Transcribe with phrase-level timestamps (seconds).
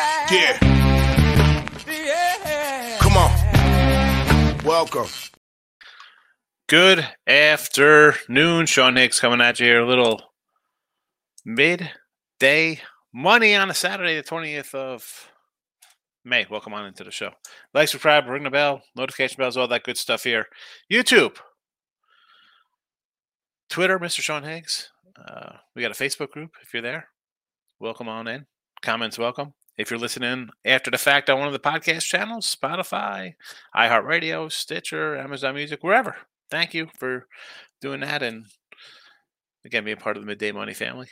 [0.00, 0.56] Yeah.
[1.86, 2.96] Yeah.
[3.00, 4.64] Come on.
[4.64, 5.08] Welcome.
[6.68, 8.64] Good afternoon.
[8.64, 9.82] Sean Higgs coming at you here.
[9.82, 10.22] A little
[11.44, 12.80] midday
[13.12, 15.30] money on a Saturday, the 20th of
[16.24, 16.46] May.
[16.50, 17.32] Welcome on into the show.
[17.74, 20.46] Like, subscribe, ring the bell, notification bells, all that good stuff here.
[20.90, 21.36] YouTube,
[23.68, 24.22] Twitter, Mr.
[24.22, 24.90] Sean Higgs.
[25.22, 27.08] Uh, we got a Facebook group if you're there.
[27.78, 28.46] Welcome on in.
[28.80, 29.52] Comments welcome.
[29.80, 33.32] If you're listening after the fact on one of the podcast channels, Spotify,
[33.74, 36.16] iHeartRadio, Stitcher, Amazon Music, wherever,
[36.50, 37.26] thank you for
[37.80, 38.22] doing that.
[38.22, 38.44] And
[39.64, 41.06] again, being part of the Midday Money family.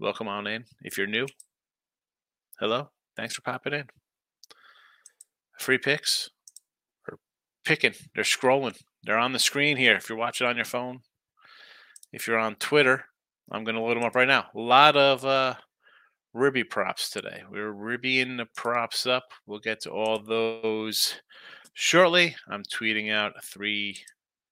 [0.00, 0.64] Welcome on in.
[0.82, 1.28] If you're new,
[2.58, 2.90] hello.
[3.16, 3.84] Thanks for popping in.
[5.60, 6.30] Free picks
[7.08, 7.20] or
[7.64, 7.94] picking.
[8.16, 8.76] They're scrolling.
[9.04, 9.94] They're on the screen here.
[9.94, 11.02] If you're watching on your phone,
[12.12, 13.04] if you're on Twitter,
[13.48, 14.46] I'm going to load them up right now.
[14.56, 15.54] A lot of uh,
[16.34, 17.42] Ribby props today.
[17.50, 19.24] We're ribbying the props up.
[19.46, 21.14] We'll get to all those
[21.72, 22.36] shortly.
[22.48, 23.98] I'm tweeting out three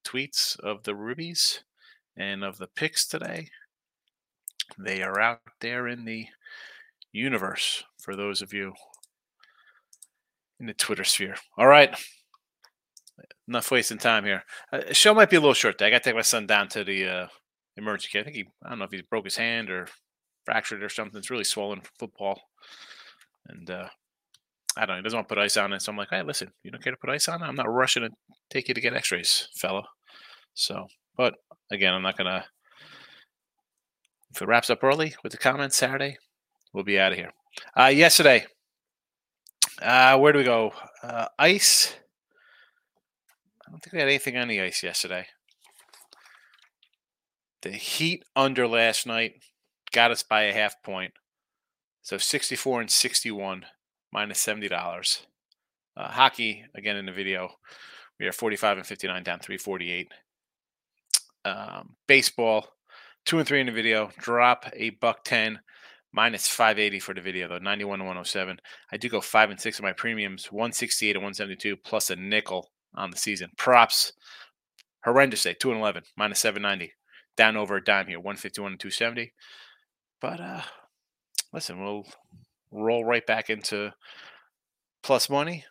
[0.05, 1.60] tweets of the ribbies
[2.16, 3.50] and of the picks today.
[4.78, 6.27] They are out there in the
[7.12, 8.72] universe for those of you
[10.58, 11.36] in the Twitter sphere.
[11.58, 11.94] All right.
[13.48, 14.44] Enough wasting time here.
[14.72, 15.78] Uh, show might be a little short.
[15.78, 15.88] Today.
[15.88, 17.27] I got to take my son down to the uh,
[17.77, 18.18] emergency.
[18.18, 19.86] I think he, I don't know if he broke his hand or
[20.47, 21.19] fractured or something.
[21.19, 22.41] It's really swollen from football.
[23.48, 23.89] And uh,
[24.77, 24.97] I don't know.
[24.97, 25.83] He doesn't want to put ice on it.
[25.83, 27.47] So I'm like, hey, listen, you don't care to put ice on it?
[27.47, 28.11] I'm not rushing to
[28.48, 29.83] take you to get x rays, fella.
[30.55, 30.86] So,
[31.17, 31.34] but
[31.70, 32.44] again, I'm not going to.
[34.34, 36.19] If it wraps up early with the comments Saturday,
[36.72, 37.33] we'll be out of here.
[37.78, 38.47] Uh, yesterday,
[39.80, 40.72] uh, where do we go?
[41.02, 41.94] Uh, ice.
[43.67, 45.27] I don't think we had anything on the ice yesterday.
[47.62, 49.42] The Heat under last night
[49.92, 51.13] got us by a half point.
[52.02, 53.67] So 64 and 61
[54.13, 55.27] minus $70.
[55.97, 57.52] Uh, hockey, again in the video,
[58.20, 60.13] we are 45 and 59 down 348.
[61.45, 62.69] Um, baseball,
[63.25, 65.61] two and three in the video, drop a buck 10
[66.17, 68.58] minus 580 for the video though 91 to 107
[68.91, 72.70] i do go five and six of my premiums 168 and 172 plus a nickel
[72.95, 74.14] on the season props
[75.05, 76.95] horrendous day 2 and 11 minus 790
[77.36, 79.33] down over a dime here 151 and 270
[80.20, 80.62] but uh
[81.52, 82.06] listen we'll
[82.70, 83.92] roll right back into
[85.02, 85.64] plus money.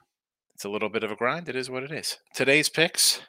[0.53, 1.49] It's a little bit of a grind.
[1.49, 2.17] It is what it is.
[2.33, 3.21] Today's picks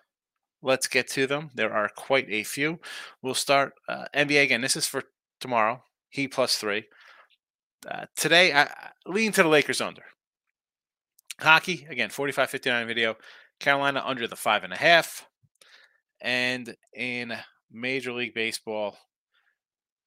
[0.62, 1.50] let's get to them.
[1.54, 2.81] There are quite a few.
[3.22, 4.60] We'll start uh, nba again.
[4.60, 5.04] This is for
[5.41, 5.82] tomorrow.
[6.10, 6.84] He plus three.
[7.88, 8.69] Uh, today, I
[9.06, 10.03] lean to the Lakers under.
[11.41, 13.16] Hockey, again, 45 59 video.
[13.60, 15.27] Carolina under the five and a half.
[16.21, 17.37] And in
[17.71, 18.97] Major League Baseball,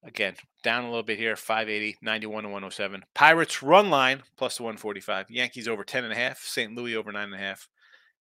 [0.04, 3.02] again, down a little bit here 580, 91 to 107.
[3.14, 5.30] Pirates run line plus 145.
[5.30, 6.38] Yankees over 10 and a half.
[6.38, 6.74] St.
[6.74, 7.34] Louis over nine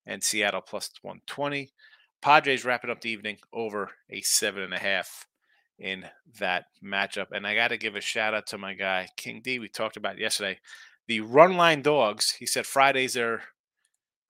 [0.05, 1.71] and Seattle plus 120.
[2.21, 5.25] Padres wrapping up the evening over a seven and a half
[5.77, 6.05] in
[6.39, 7.27] that matchup.
[7.31, 9.59] And I got to give a shout out to my guy, King D.
[9.59, 10.59] We talked about yesterday.
[11.07, 13.41] The run line dogs, he said Fridays are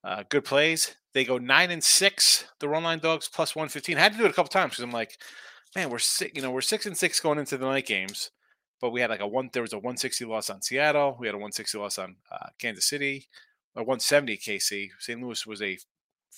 [0.03, 0.95] uh, good plays.
[1.13, 3.97] They go nine and six, the run line dogs plus 115.
[3.97, 5.17] I had to do it a couple times because I'm like,
[5.75, 8.31] man, we're six, you know, we're six and six going into the night games.
[8.81, 11.18] But we had like a one, there was a 160 loss on Seattle.
[11.19, 13.28] We had a 160 loss on uh, Kansas City,
[13.75, 14.90] a 170 KC.
[15.00, 15.22] St.
[15.22, 15.78] Louis was a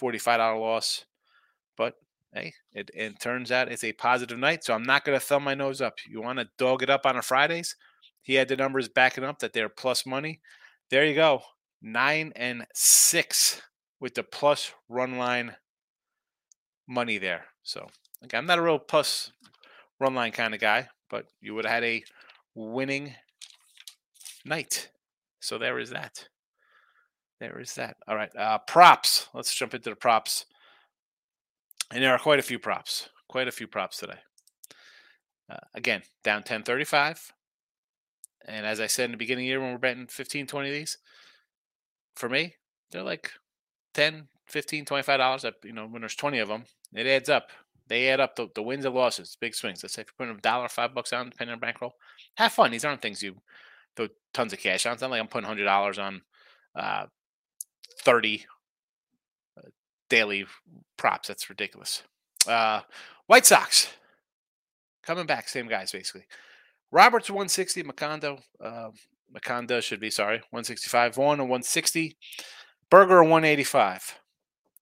[0.02, 1.06] $45 loss.
[1.78, 1.96] But
[2.34, 4.64] hey, it, it turns out it's a positive night.
[4.64, 5.96] So I'm not going to thumb my nose up.
[6.08, 7.76] You want to dog it up on a Fridays?
[8.24, 10.42] He had the numbers backing up that they're plus money.
[10.90, 11.42] There you go.
[11.82, 13.62] Nine and six
[14.00, 15.56] with the plus run line
[16.88, 17.46] money there.
[17.64, 17.88] So
[18.24, 19.32] again, I'm not a real plus
[20.00, 22.04] run line kind of guy, but you would have had a
[22.56, 23.16] winning
[24.46, 24.90] night.
[25.40, 26.28] So there is that.
[27.40, 27.98] There is that.
[28.08, 28.36] All right.
[28.36, 29.28] Uh, props.
[29.34, 30.46] Let's jump into the props.
[31.92, 34.20] And there are quite a few props, quite a few props today.
[35.50, 37.34] Uh, again, down 1035.
[38.48, 40.70] And as I said in the beginning of the year when we're betting 15, 20
[40.70, 40.98] of these,
[42.16, 42.56] for me,
[42.92, 43.32] they're like
[43.94, 45.46] 10, 15, 25 dollars.
[45.64, 46.64] You know, when there's 20 of them,
[46.94, 47.50] it adds up.
[47.92, 49.84] They add up the, the wins and losses, big swings.
[49.84, 51.96] Let's say if you're putting a dollar, five bucks on, depending on bankroll,
[52.38, 52.72] have fun.
[52.72, 53.36] These aren't things you
[53.98, 54.94] throw tons of cash on.
[54.94, 56.22] It's not like I'm putting hundred dollars on
[56.74, 57.08] uh,
[58.04, 58.46] 30
[60.10, 60.46] daily
[60.96, 61.28] props.
[61.28, 62.04] That's ridiculous.
[62.48, 62.80] Uh,
[63.28, 63.90] White Sox
[65.04, 66.24] coming back, same guys basically.
[66.94, 68.92] Roberts 160, Macondo, uh,
[69.34, 72.16] Moncada should be sorry, 165, Vaughn a 160,
[72.90, 74.18] Burger a 185,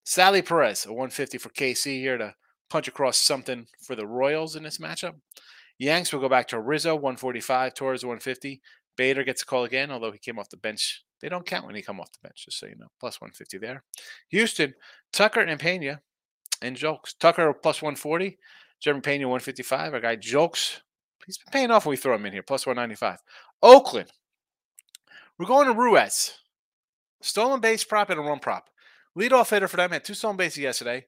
[0.03, 2.35] Salvy Perez a 150 for KC here to
[2.69, 5.15] punch across something for the Royals in this matchup.
[5.77, 8.61] Yanks will go back to Rizzo 145, Torres 150,
[8.99, 11.05] Bader gets a call again, although he came off the bench.
[11.21, 12.89] They don't count when he come off the bench, just so you know.
[12.99, 13.81] Plus 150 there.
[14.27, 14.73] Houston,
[15.13, 16.01] Tucker and Pena
[16.61, 17.13] and Jokes.
[17.13, 18.37] Tucker plus 140.
[18.81, 19.93] Jeremy Pena 155.
[19.93, 20.81] Our guy Jokes,
[21.25, 23.19] he's been paying off when we throw him in here, plus 195.
[23.63, 24.11] Oakland,
[25.37, 26.33] we're going to Ruiz.
[27.21, 28.69] Stolen base prop and a run prop.
[29.17, 31.05] Leadoff hitter for them had two stolen bases yesterday.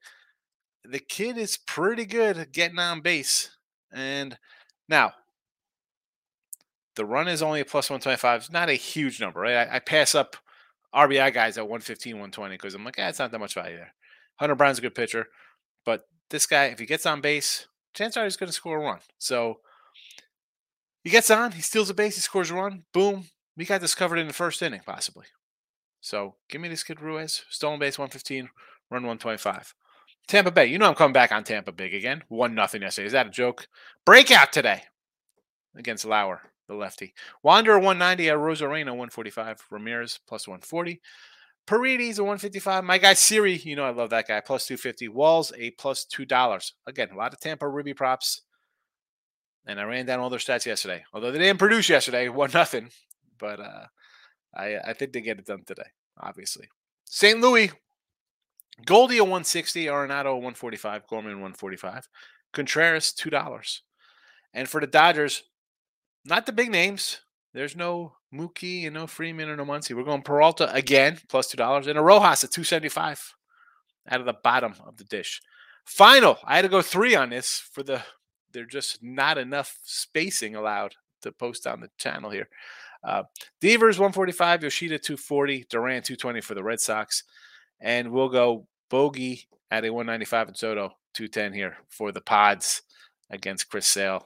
[0.83, 3.56] The kid is pretty good at getting on base.
[3.92, 4.38] And
[4.89, 5.13] now,
[6.95, 8.42] the run is only a plus 125.
[8.42, 9.68] It's not a huge number, right?
[9.68, 10.36] I, I pass up
[10.94, 13.94] RBI guys at 115, 120 because I'm like, ah, it's not that much value there.
[14.38, 15.28] Hunter Brown's a good pitcher,
[15.86, 18.84] but this guy, if he gets on base, chances are he's going to score a
[18.84, 19.00] run.
[19.19, 19.60] So
[21.04, 22.84] he gets on, he steals a base, he scores a run.
[22.94, 23.25] Boom,
[23.56, 25.27] we got this covered in the first inning, possibly.
[26.01, 28.50] So give me this kid Ruiz, stolen base 115,
[28.89, 29.75] run 125.
[30.31, 32.24] Tampa Bay, you know I'm coming back on Tampa big again.
[32.30, 33.06] One nothing yesterday.
[33.06, 33.68] Is that a joke?
[34.06, 34.83] Breakout today
[35.75, 36.39] against Lauer
[36.69, 37.13] the lefty.
[37.44, 39.66] Wanderer 190 at Arozarena 145.
[39.69, 41.01] Ramirez plus 140.
[41.68, 42.86] Paredes a 155.
[42.86, 44.39] My guy Siri, you know I love that guy.
[44.39, 45.10] Plus 250.
[45.10, 46.75] Walls a plus two dollars.
[46.88, 48.44] Again, a lot of Tampa Ribby props.
[49.66, 51.04] And I ran down all their stats yesterday.
[51.13, 52.89] Although they didn't produce yesterday, one nothing.
[53.38, 53.88] But uh,
[54.56, 55.89] I I think they get it done today.
[56.18, 56.69] Obviously,
[57.04, 57.42] St.
[57.42, 57.69] Louis.
[58.86, 62.08] Goldie a 160, Arenado a 145, Gorman 145,
[62.54, 63.84] Contreras two dollars,
[64.54, 65.44] and for the Dodgers,
[66.26, 67.22] not the big names.
[67.54, 69.96] There's no Mookie and no Freeman or no Muncy.
[69.96, 73.34] We're going Peralta again, plus two dollars, and a Rojas at two seventy five,
[74.10, 75.42] out of the bottom of the dish.
[75.86, 76.38] Final.
[76.46, 78.02] I had to go three on this for the.
[78.54, 82.50] There's just not enough spacing allowed to post on the channel here.
[83.04, 83.24] Uh,
[83.62, 87.24] Devers 145, Yoshida 240, Duran 220 for the Red Sox,
[87.81, 92.83] and we'll go Bogey at a 195 and Soto 210 here for the Pods
[93.30, 94.25] against Chris Sale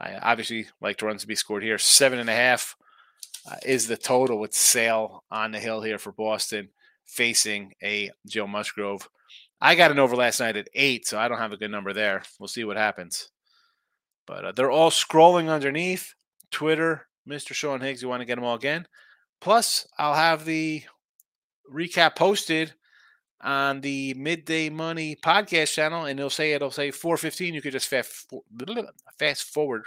[0.00, 1.78] I obviously like the runs to be scored here.
[1.78, 2.74] Seven and a half
[3.50, 6.70] uh, is the total with Sale on the hill here for Boston
[7.06, 9.08] facing a Joe Musgrove.
[9.60, 11.92] I got an over last night at eight, so I don't have a good number
[11.92, 12.22] there.
[12.38, 13.30] We'll see what happens.
[14.26, 16.14] But uh, they're all scrolling underneath
[16.50, 17.52] Twitter, Mr.
[17.52, 18.00] Sean Higgs.
[18.00, 18.86] You want to get them all again?
[19.40, 20.82] Plus, I'll have the
[21.72, 22.74] recap posted
[23.40, 27.88] on the midday money podcast channel and it'll say it'll say 415 you could just
[27.88, 29.84] fast, forward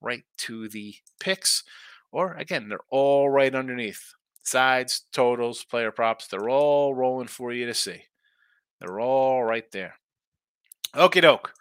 [0.00, 1.64] right to the picks.
[2.12, 4.14] Or again they're all right underneath.
[4.42, 8.04] Sides totals player props they're all rolling for you to see.
[8.80, 9.94] They're all right there.
[10.94, 11.52] Okie doke.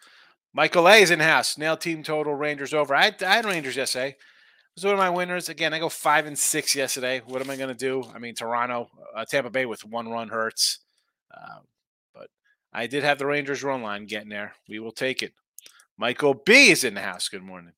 [0.53, 1.57] Michael a is in house.
[1.57, 2.93] Nail team total rangers over.
[2.93, 4.15] I, I had rangers yesterday
[4.75, 7.55] was one of my winners again i go five and six yesterday what am i
[7.55, 10.79] going to do i mean toronto uh, tampa bay with one run hurts
[11.35, 11.63] um,
[12.13, 12.29] but
[12.71, 14.53] I did have the Rangers run line getting there.
[14.67, 15.33] We will take it.
[15.97, 17.27] Michael B is in the house.
[17.27, 17.73] Good morning.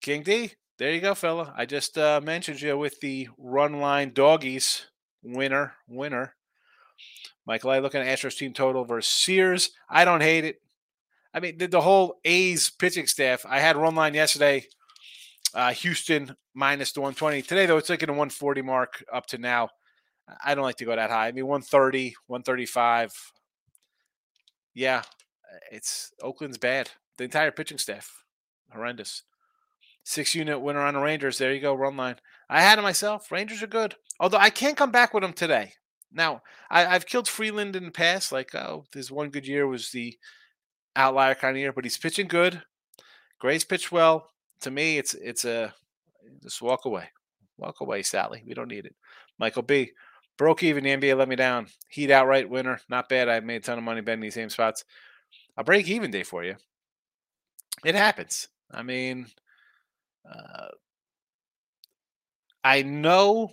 [0.00, 1.52] King D, there you go, fella.
[1.56, 4.86] I just uh, mentioned you with the run line doggies
[5.22, 6.34] winner, winner.
[7.46, 9.70] Michael, I look at Astros team total versus Sears.
[9.88, 10.60] I don't hate it.
[11.34, 13.44] I mean, the, the whole A's pitching staff.
[13.48, 14.66] I had run line yesterday.
[15.54, 17.42] Uh, Houston minus the 120.
[17.42, 19.70] Today, though, it's like in a 140 mark up to now.
[20.44, 21.28] I don't like to go that high.
[21.28, 23.12] I mean, 130, 135.
[24.74, 25.02] Yeah,
[25.72, 26.90] it's Oakland's bad.
[27.16, 28.24] The entire pitching staff,
[28.70, 29.22] horrendous.
[30.04, 31.38] Six unit winner on the Rangers.
[31.38, 32.16] There you go, run line.
[32.48, 33.30] I had it myself.
[33.30, 33.96] Rangers are good.
[34.20, 35.74] Although I can't come back with them today.
[36.12, 38.32] Now, I, have killed Freeland in the past.
[38.32, 40.16] Like, oh, this one good year was the
[40.96, 42.62] outlier kind of year, but he's pitching good.
[43.38, 44.30] Gray's pitched well.
[44.62, 45.72] To me, it's it's a
[46.42, 47.08] just walk away.
[47.56, 48.42] Walk away, Sally.
[48.46, 48.94] We don't need it.
[49.38, 49.92] Michael B.
[50.36, 50.84] Broke even.
[50.84, 51.66] The NBA let me down.
[51.88, 52.80] Heat outright winner.
[52.88, 53.28] Not bad.
[53.28, 54.84] I made a ton of money betting these same spots.
[55.56, 56.54] A break even day for you.
[57.84, 58.48] It happens.
[58.70, 59.26] I mean,
[60.28, 60.68] uh,
[62.62, 63.52] I know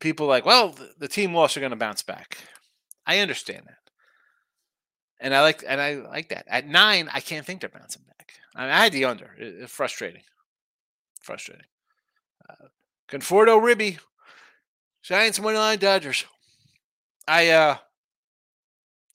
[0.00, 2.38] people like, well, the, the team lost are going to bounce back.
[3.06, 3.83] I understand that,
[5.24, 6.44] and I like and I like that.
[6.48, 8.34] At nine, I can't think they're bouncing back.
[8.54, 9.30] I, mean, I had the under.
[9.38, 10.22] It, it's frustrating.
[11.22, 11.64] Frustrating.
[12.48, 12.66] Uh,
[13.08, 13.98] Conforto Ribby
[15.02, 16.26] Giants money line Dodgers.
[17.26, 17.76] I uh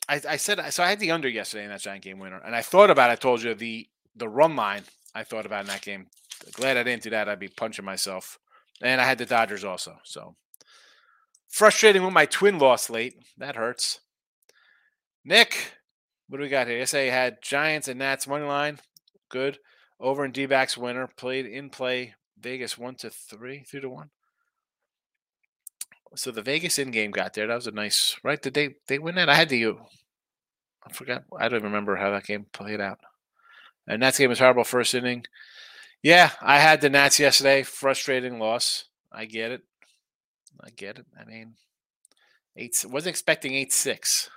[0.10, 2.56] I, I said so I had the under yesterday in that giant game winner, and
[2.56, 5.84] I thought about I told you the the run line I thought about in that
[5.84, 6.08] game.
[6.54, 7.30] Glad I didn't do that.
[7.30, 8.40] I'd be punching myself.
[8.82, 9.98] And I had the Dodgers also.
[10.04, 10.36] So
[11.50, 13.16] frustrating when my twin lost late.
[13.38, 14.00] That hurts.
[15.26, 15.74] Nick,
[16.30, 16.86] what do we got here?
[16.94, 18.80] I had Giants and Nats money line.
[19.30, 19.60] Good.
[20.00, 21.10] Over and D backs winner.
[21.18, 22.14] Played in play.
[22.40, 24.12] Vegas one to three, three to one.
[26.16, 27.48] So the Vegas in game got there.
[27.48, 28.42] That was a nice right.
[28.42, 29.30] Did they they win that?
[29.30, 29.80] I had to.
[30.88, 31.24] I forgot.
[31.38, 33.00] I don't remember how that game played out.
[33.88, 35.26] And that game was horrible first inning.
[36.02, 37.64] Yeah, I had the Nats yesterday.
[37.64, 38.86] Frustrating loss.
[39.12, 39.62] I get it.
[40.64, 41.06] I get it.
[41.20, 41.56] I mean,
[42.56, 44.30] eight wasn't expecting eight six,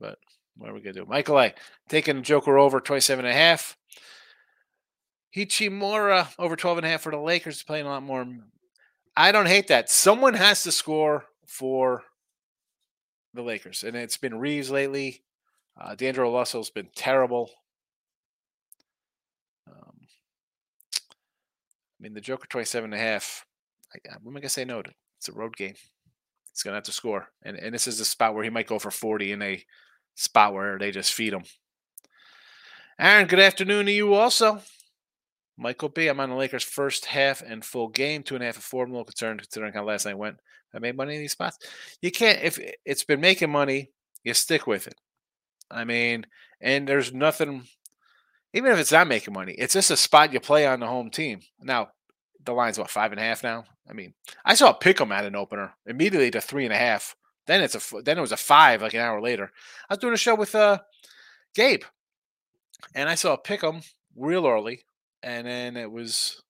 [0.00, 0.18] but
[0.56, 1.06] what are we gonna do?
[1.06, 1.54] Michael A
[1.88, 3.76] taking Joker over 27 and a half.
[5.36, 8.26] Hachimura over 12 and a half for the Lakers playing a lot more.
[9.16, 9.90] I don't hate that.
[9.90, 12.04] Someone has to score for
[13.32, 15.24] the Lakers, and it's been Reaves lately.
[15.80, 17.50] Uh, D'Angelo Russell's been terrible.
[19.68, 19.96] Um,
[21.02, 23.44] I mean, the Joker 27 and a half.
[23.92, 24.90] I, am I gonna say no to?
[25.18, 25.74] It's a road game.
[26.52, 28.78] He's gonna have to score, and and this is a spot where he might go
[28.78, 29.64] for 40 in a
[30.14, 31.44] spot where they just feed them.
[32.98, 34.60] Aaron, good afternoon to you also.
[35.56, 36.08] Michael B.
[36.08, 38.84] I'm on the Lakers' first half and full game, two and a half and four.
[38.84, 40.38] I'm a little concerned considering how last night went.
[40.74, 41.58] I made money in these spots.
[42.02, 43.90] You can't if it's been making money,
[44.24, 44.96] you stick with it.
[45.70, 46.26] I mean,
[46.60, 47.64] and there's nothing.
[48.52, 51.10] Even if it's not making money, it's just a spot you play on the home
[51.10, 51.40] team.
[51.60, 51.88] Now,
[52.44, 53.64] the line's what five and a half now.
[53.88, 57.14] I mean, I saw pick Pick'em at an opener immediately to three and a half.
[57.46, 59.50] Then it's a then it was a five like an hour later.
[59.88, 60.78] I was doing a show with uh
[61.54, 61.84] Gabe,
[62.94, 63.84] and I saw Pick'em
[64.16, 64.84] real early,
[65.22, 66.42] and then it was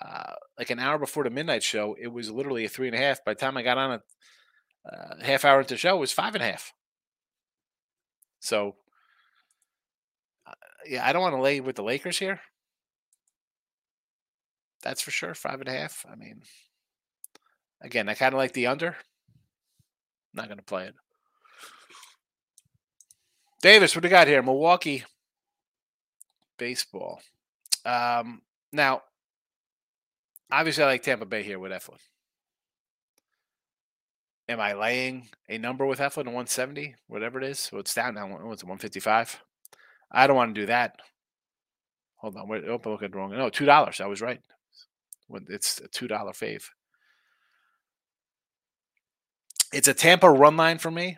[0.00, 1.96] uh, like an hour before the midnight show.
[2.00, 3.24] It was literally a three and a half.
[3.24, 4.02] By the time I got on a
[4.90, 6.72] uh, half hour into the show, it was five and a half.
[8.40, 8.76] So,
[10.46, 10.52] uh,
[10.86, 12.40] yeah, I don't want to lay with the Lakers here.
[14.82, 15.34] That's for sure.
[15.34, 16.06] Five and a half.
[16.10, 16.42] I mean,
[17.82, 18.96] again, I kind of like the under.
[20.34, 20.94] Not going to play it.
[23.62, 24.42] Davis, what do you got here?
[24.42, 25.04] Milwaukee
[26.56, 27.20] baseball.
[27.84, 29.02] Um, now,
[30.50, 31.98] obviously, I like Tampa Bay here with Eflin.
[34.48, 37.70] Am I laying a number with Eflin at 170, whatever it is?
[37.72, 38.26] Well, it's down now.
[38.26, 39.40] What's it, 155?
[40.10, 40.96] I don't want to do that.
[42.16, 42.48] Hold on.
[42.48, 43.30] Wait, oh, I look at the wrong.
[43.30, 44.00] No, two dollars.
[44.00, 44.40] I was right.
[45.48, 46.64] It's a two dollar fave.
[49.72, 51.16] It's a Tampa run line for me.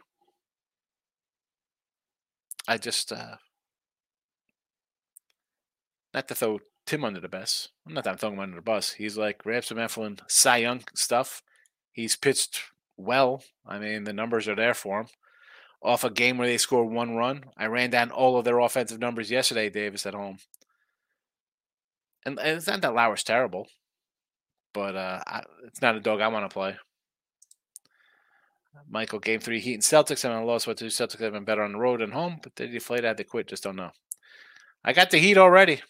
[2.69, 3.37] I just uh
[6.15, 7.69] not to throw Tim under the bus.
[7.87, 8.93] I'm not that I'm throwing him under the bus.
[8.93, 11.43] He's like Rabson Eflin, Cy Young stuff.
[11.93, 12.61] He's pitched
[12.97, 13.43] well.
[13.67, 15.07] I mean, the numbers are there for him.
[15.83, 19.01] Off a game where they scored one run, I ran down all of their offensive
[19.01, 20.39] numbers yesterday, Davis, at home.
[22.25, 23.67] And, and it's not that Lauer's terrible,
[24.73, 26.77] but uh, I, it's not a dog I want to play.
[28.89, 30.25] Michael, game three, Heat and Celtics.
[30.25, 30.67] I'm on a loss.
[30.67, 33.05] What two Celtics have been better on the road than home, but they deflated.
[33.05, 33.49] Had to quit.
[33.49, 33.91] Just don't know.
[34.85, 35.81] I got the Heat already.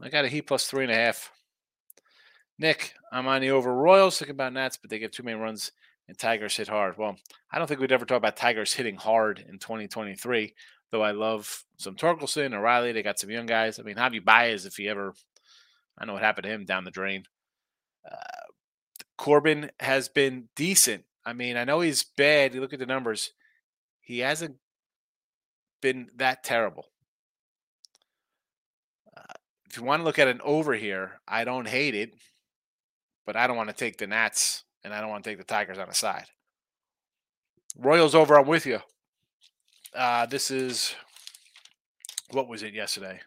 [0.00, 1.30] I got a Heat plus three and a half.
[2.58, 4.18] Nick, I'm on the over Royals.
[4.18, 5.72] Thinking about Nats, but they get too many runs
[6.10, 6.98] and Tigers hit hard.
[6.98, 7.16] Well,
[7.52, 10.52] I don't think we'd ever talk about Tigers hitting hard in 2023.
[10.90, 12.90] Though I love some Torkelson, O'Reilly.
[12.90, 13.78] They got some young guys.
[13.78, 15.14] I mean, Javi Baez, if he ever,
[15.96, 17.22] I know what happened to him down the drain.
[18.04, 18.16] Uh,
[19.16, 21.04] Corbin has been decent.
[21.24, 22.54] I mean, I know he's bad.
[22.54, 23.30] You look at the numbers,
[24.00, 24.56] he hasn't
[25.80, 26.86] been that terrible.
[29.16, 29.34] Uh,
[29.68, 32.14] if you want to look at an over here, I don't hate it,
[33.26, 35.44] but I don't want to take the Nats and I don't want to take the
[35.44, 36.26] Tigers on the side.
[37.76, 38.80] Royals over, I'm with you.
[39.94, 40.94] Uh, this is
[42.30, 43.20] what was it yesterday?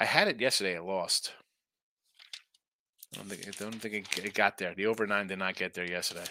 [0.00, 0.76] I had it yesterday.
[0.76, 1.32] I lost.
[3.14, 4.74] I don't think, I don't think it, got there.
[4.74, 6.24] The over nine did not get there yesterday.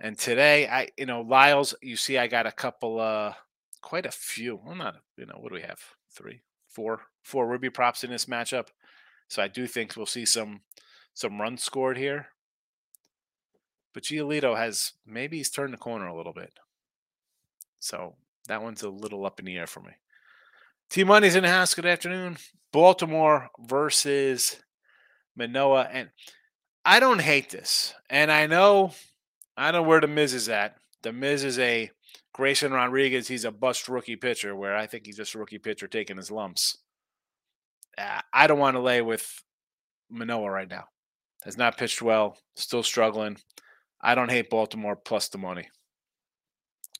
[0.00, 3.34] And today, I you know Lyles, you see, I got a couple, uh,
[3.82, 4.58] quite a few.
[4.64, 5.80] Well, not you know what do we have?
[6.10, 8.68] Three, four, four Ribby props in this matchup.
[9.28, 10.62] So I do think we'll see some
[11.14, 12.28] some runs scored here.
[13.92, 16.54] But Giolito has maybe he's turned the corner a little bit.
[17.78, 18.14] So
[18.48, 19.92] that one's a little up in the air for me.
[20.88, 21.74] T Money's in the house.
[21.74, 22.38] Good afternoon.
[22.72, 24.60] Baltimore versus
[25.36, 25.88] Manoah.
[25.90, 26.10] And
[26.84, 27.94] I don't hate this.
[28.10, 28.92] And I know
[29.56, 30.76] I know where the Miz is at.
[31.02, 31.90] The Miz is a
[32.32, 33.28] Grayson Rodriguez.
[33.28, 36.30] He's a bust rookie pitcher, where I think he's just a rookie pitcher taking his
[36.30, 36.78] lumps.
[38.32, 39.42] I don't want to lay with
[40.08, 40.84] Manoah right now.
[41.44, 43.36] Has not pitched well, still struggling.
[44.00, 45.68] I don't hate Baltimore plus the money.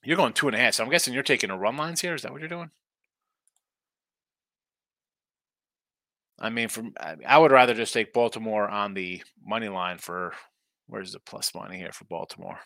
[0.05, 2.15] You're going two and a half, so I'm guessing you're taking a run lines here.
[2.15, 2.71] Is that what you're doing?
[6.43, 6.93] I mean, from
[7.27, 10.35] I would rather just take Baltimore on the money line for
[10.89, 12.59] where's the plus money here for Baltimore?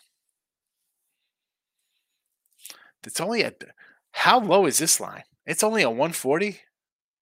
[3.05, 3.63] It's only at
[4.11, 5.23] how low is this line?
[5.45, 6.59] It's only a 140.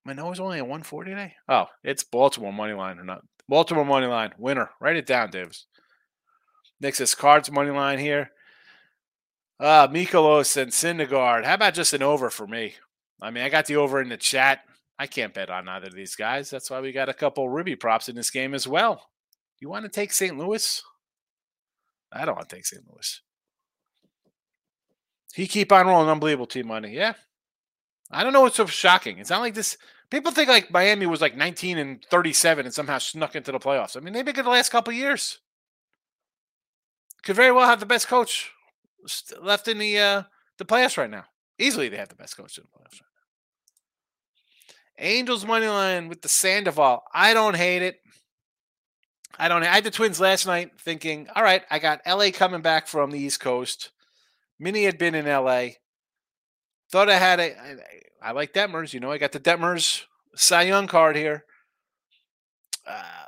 [0.06, 1.34] Manoah's only a 140 today.
[1.50, 3.22] Oh, it's Baltimore money line or not?
[3.50, 4.70] Baltimore money line winner.
[4.80, 5.68] Write it down, Davis.
[6.80, 8.32] Next is Cards money line here.
[9.60, 11.46] Uh, Mikolas and Syndergaard.
[11.46, 12.76] How about just an over for me?
[13.22, 14.62] I mean, I got the over in the chat.
[14.98, 16.50] I can't bet on either of these guys.
[16.50, 19.10] That's why we got a couple Ribby props in this game as well.
[19.60, 20.38] You want to take St.
[20.38, 20.84] Louis?
[22.12, 22.84] I don't want to take St.
[22.90, 23.22] Louis.
[25.34, 26.10] He keep on rolling.
[26.10, 26.94] Unbelievable team money.
[26.94, 27.14] Yeah.
[28.10, 29.18] I don't know what's so shocking.
[29.18, 29.78] It's not like this.
[30.10, 33.98] People think like Miami was like 19 and 37 and somehow snuck into the playoffs.
[33.98, 35.40] I mean, they've been good the last couple years.
[37.24, 38.52] Could very well have the best coach
[39.42, 40.24] left in the uh,
[40.58, 41.26] the playoffs right now.
[41.58, 43.15] Easily, they have the best coach in the playoffs right.
[44.98, 47.04] Angels money line with the Sandoval.
[47.14, 48.00] I don't hate it.
[49.38, 49.64] I don't.
[49.64, 53.12] I had the Twins last night, thinking, all right, I got LA coming back from
[53.12, 53.92] the East Coast.
[54.60, 55.68] Minnie had been in LA.
[56.92, 57.60] Thought I had a.
[57.60, 57.76] I,
[58.22, 58.94] I like Detmers.
[58.94, 60.04] You know, I got the Detmers
[60.36, 61.44] Cy Young card here.
[62.88, 63.26] Uh,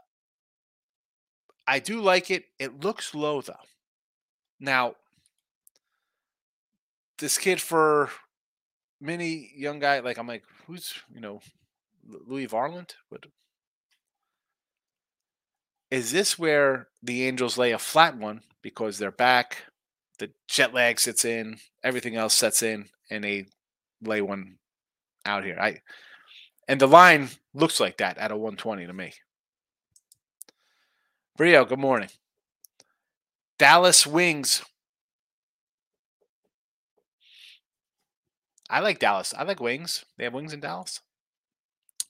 [1.68, 2.46] I do like it.
[2.60, 3.56] It looks low though.
[4.60, 4.96] Now,
[7.20, 8.10] this kid for
[9.02, 11.42] many young guy, like I'm like, who's you know,
[12.08, 12.96] Louie Varland?
[13.10, 13.26] but
[15.90, 19.64] is this where the Angels lay a flat one because they're back,
[20.20, 23.46] the jet lag sits in, everything else sets in, and they
[24.02, 24.58] lay one
[25.26, 25.58] out here.
[25.60, 25.82] I
[26.68, 29.14] and the line looks like that at a 120 to me.
[31.38, 32.10] Brio, good morning.
[33.58, 34.64] Dallas Wings.
[38.70, 39.34] I like Dallas.
[39.38, 40.04] I like wings.
[40.18, 41.00] They have wings in Dallas.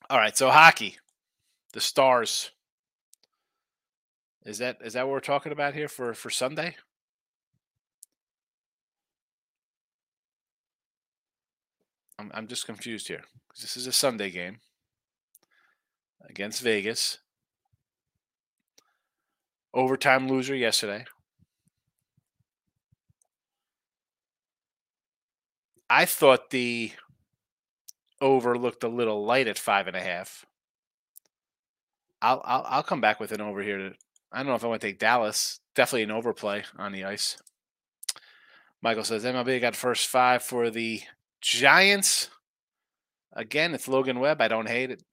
[0.09, 0.97] All right, so hockey.
[1.73, 2.51] The Stars.
[4.45, 6.77] Is that is that what we're talking about here for for Sunday?
[12.17, 13.23] I'm I'm just confused here.
[13.59, 14.59] This is a Sunday game
[16.29, 17.17] against Vegas.
[19.73, 21.03] Overtime loser yesterday.
[25.89, 26.93] I thought the
[28.21, 30.45] over looked a little light at five and a half.
[32.21, 33.77] I'll I'll, I'll come back with an over here.
[33.77, 33.93] To,
[34.31, 35.59] I don't know if I want to take Dallas.
[35.75, 37.37] Definitely an overplay on the ice.
[38.81, 41.01] Michael says MLB got first five for the
[41.41, 42.29] Giants.
[43.33, 44.41] Again, it's Logan Webb.
[44.41, 45.03] I don't hate it.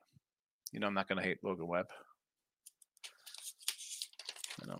[0.72, 1.86] You know, I'm not going to hate Logan Webb.
[4.62, 4.78] You know,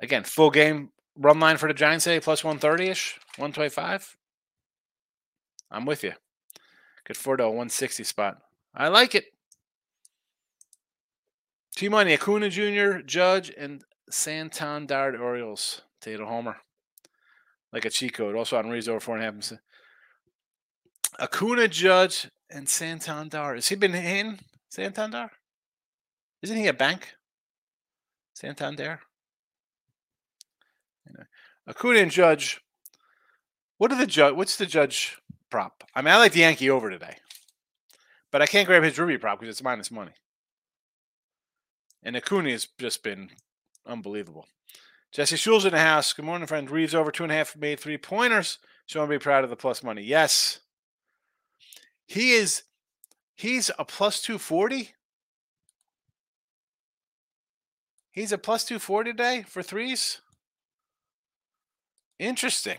[0.00, 4.16] again, full game run line for the Giants today, plus 130 ish, 125.
[5.70, 6.12] I'm with you.
[7.04, 8.38] Good for the 160 spot.
[8.74, 9.26] I like it.
[11.76, 15.82] T Money, Acuna Jr., Judge, and Santander Orioles.
[16.00, 16.56] Tato Homer.
[17.72, 18.36] Like a cheat code.
[18.36, 19.58] Also on Reaves over four and a half.
[21.18, 23.54] Acuna Judge and Santander.
[23.54, 24.38] Has he been in
[24.70, 25.30] Santander?
[26.42, 27.14] Isn't he a bank?
[28.34, 29.00] Santander.
[31.68, 32.60] Acuna and Judge.
[33.78, 34.34] What are the judge?
[34.34, 35.18] What's the Judge
[35.54, 35.84] prop?
[35.94, 37.16] I mean, I like the Yankee over today,
[38.32, 40.10] but I can't grab his Ribby prop because it's minus money.
[42.02, 43.30] And Acuna has just been
[43.86, 44.48] unbelievable.
[45.12, 46.12] Jesse Schul's in the house.
[46.12, 46.68] Good morning, friend.
[46.68, 48.58] Reaves over two and a half made three pointers.
[48.96, 50.02] I'm be proud of the plus money.
[50.02, 50.58] Yes.
[52.08, 52.64] He is
[53.36, 54.92] he's a plus 240.
[58.10, 60.20] He's a plus 240 today for threes.
[62.18, 62.78] Interesting.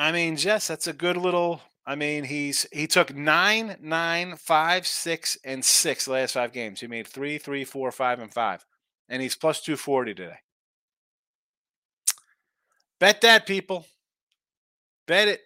[0.00, 1.60] I mean, Jess, that's a good little.
[1.84, 6.80] I mean, he's he took nine, nine, five, six, and six last five games.
[6.80, 8.64] He made three, three, four, five, and five,
[9.10, 10.38] and he's plus two forty today.
[12.98, 13.84] Bet that, people.
[15.06, 15.42] Bet it.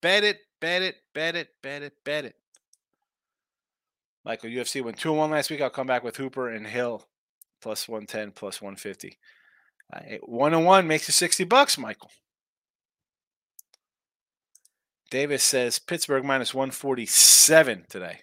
[0.00, 0.38] Bet it.
[0.60, 0.96] Bet it.
[1.12, 1.48] Bet it.
[1.60, 1.92] Bet it.
[2.04, 2.36] Bet it.
[4.24, 5.60] Michael, UFC went 2 1 last week.
[5.60, 7.06] I'll come back with Hooper and Hill
[7.62, 9.18] plus 110, plus 150.
[9.92, 12.10] Uh, 1 and 1 makes you 60 bucks, Michael.
[15.16, 18.18] Davis says Pittsburgh minus 147 today.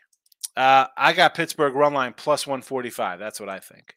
[0.56, 3.18] Uh, I got Pittsburgh run line plus 145.
[3.18, 3.96] That's what I think.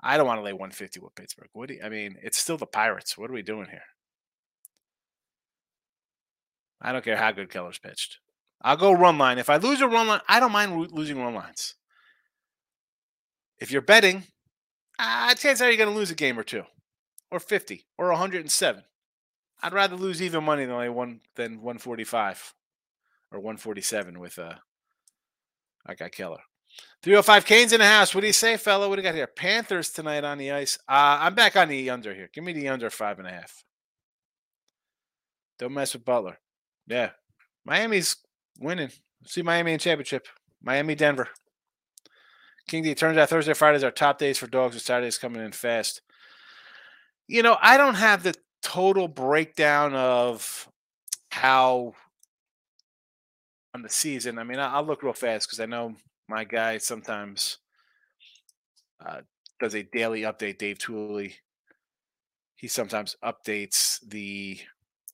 [0.00, 1.50] I don't want to lay 150 with Pittsburgh.
[1.52, 3.18] What do you, I mean, it's still the Pirates.
[3.18, 3.82] What are we doing here?
[6.80, 8.16] I don't care how good Keller's pitched.
[8.62, 9.36] I'll go run line.
[9.36, 11.74] If I lose a run line, I don't mind losing run lines.
[13.58, 14.22] If you're betting,
[14.98, 16.62] uh, chances are you're going to lose a game or two,
[17.30, 18.84] or 50, or 107.
[19.64, 22.54] I'd rather lose even money than only one than 145
[23.32, 24.56] or 147 with uh
[25.86, 26.40] I got Keller.
[27.02, 28.14] 305 Canes in the house.
[28.14, 28.88] What do you say, fella?
[28.88, 29.26] What do you got here?
[29.26, 30.78] Panthers tonight on the ice.
[30.88, 32.28] Uh, I'm back on the under here.
[32.32, 33.64] Give me the under five and a half.
[35.58, 36.38] Don't mess with Butler.
[36.86, 37.10] Yeah.
[37.64, 38.16] Miami's
[38.58, 38.90] winning.
[39.26, 40.26] See Miami in championship.
[40.62, 41.28] Miami, Denver.
[42.66, 45.52] King D turns out Thursday, Fridays are top days for dogs, with Saturdays coming in
[45.52, 46.00] fast.
[47.26, 48.34] You know, I don't have the
[48.74, 50.68] total breakdown of
[51.30, 51.94] how
[53.72, 54.36] on the season.
[54.36, 55.94] I mean, I'll look real fast because I know
[56.28, 57.58] my guy sometimes
[59.04, 59.20] uh,
[59.60, 60.58] does a daily update.
[60.58, 61.36] Dave Tooley.
[62.56, 64.58] He sometimes updates the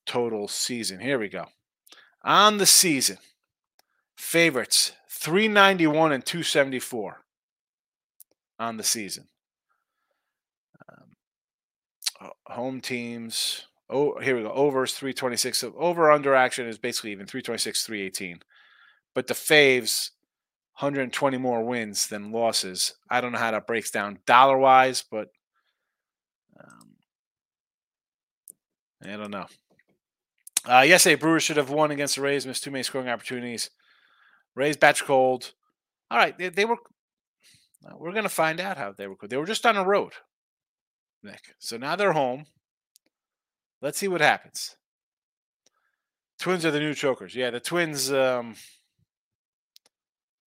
[0.06, 0.98] total season.
[0.98, 1.44] Here we go.
[2.24, 3.18] On the season,
[4.16, 7.24] favorites 391 and 274
[8.58, 9.28] on the season.
[12.20, 13.66] Uh, home teams.
[13.88, 14.52] Oh, here we go.
[14.52, 15.58] Overs 326.
[15.58, 18.40] So over under action is basically even 326, 318.
[19.14, 20.10] But the faves,
[20.78, 22.94] 120 more wins than losses.
[23.10, 25.28] I don't know how that breaks down dollar wise, but
[26.58, 26.96] um,
[29.02, 29.46] I don't know.
[30.68, 33.70] Uh, yesterday, Brewers should have won against the Rays, missed too many scoring opportunities.
[34.54, 35.52] Rays batch cold.
[36.10, 36.76] All right, they, they were.
[37.98, 39.16] We're going to find out how they were.
[39.26, 40.12] They were just on the road,
[41.22, 41.54] Nick.
[41.58, 42.46] So now they're home.
[43.82, 44.76] Let's see what happens.
[46.38, 47.34] Twins are the new chokers.
[47.34, 48.10] Yeah, the Twins.
[48.12, 48.54] Um,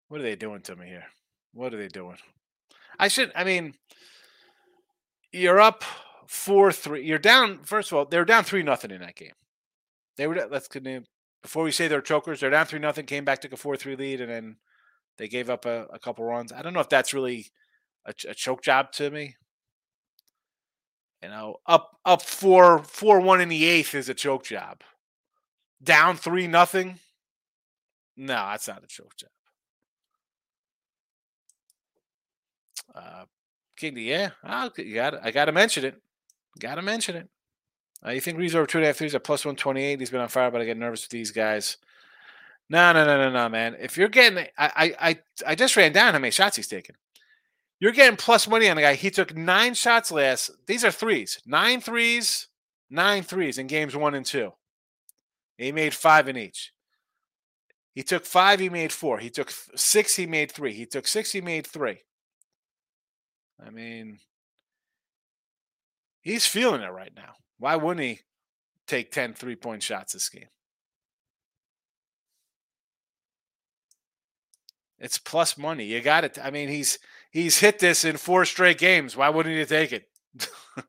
[0.07, 1.05] what are they doing to me here?
[1.53, 2.17] What are they doing?
[2.99, 3.31] I should.
[3.35, 3.73] I mean,
[5.31, 5.83] you're up
[6.27, 7.05] four three.
[7.05, 7.63] You're down.
[7.63, 9.33] First of all, they're down three nothing in that game.
[10.17, 10.47] They were.
[10.49, 11.03] Let's continue.
[11.41, 13.05] Before we say they're chokers, they're down three nothing.
[13.05, 14.55] Came back, took a four three lead, and then
[15.17, 16.51] they gave up a, a couple runs.
[16.51, 17.51] I don't know if that's really
[18.05, 19.35] a, a choke job to me.
[21.23, 24.81] You know, up up four four one in the eighth is a choke job.
[25.81, 26.99] Down three nothing.
[28.17, 29.29] No, that's not a choke job.
[32.93, 33.23] Uh,
[33.77, 35.95] King, yeah, I'll, you got I got to mention it.
[36.59, 37.29] Got to mention it.
[38.05, 39.99] Uh, you think Reaves over two and a half threes at plus one twenty eight?
[39.99, 41.77] He's been on fire, but I get nervous with these guys.
[42.69, 43.77] No, no, no, no, no, man.
[43.79, 46.95] If you're getting, I, I, I, I just ran down how many shots he's taken.
[47.83, 48.93] You're getting plus money on the guy.
[48.93, 50.51] He took nine shots last.
[50.67, 52.47] These are threes, nine threes,
[52.89, 54.53] nine threes in games one and two.
[55.57, 56.71] He made five in each.
[57.93, 58.61] He took five.
[58.61, 59.19] He made four.
[59.19, 60.15] He took six.
[60.15, 60.71] He made three.
[60.71, 61.33] He took six.
[61.33, 61.97] He made three.
[63.61, 64.19] I mean,
[66.21, 67.33] he's feeling it right now.
[67.59, 68.21] Why wouldn't he
[68.87, 70.47] take 10 three point shots this game?
[74.99, 75.83] It's plus money.
[75.83, 76.39] You got it.
[76.41, 76.97] I mean, he's
[77.33, 79.17] he's hit this in four straight games.
[79.17, 80.07] Why wouldn't you take it?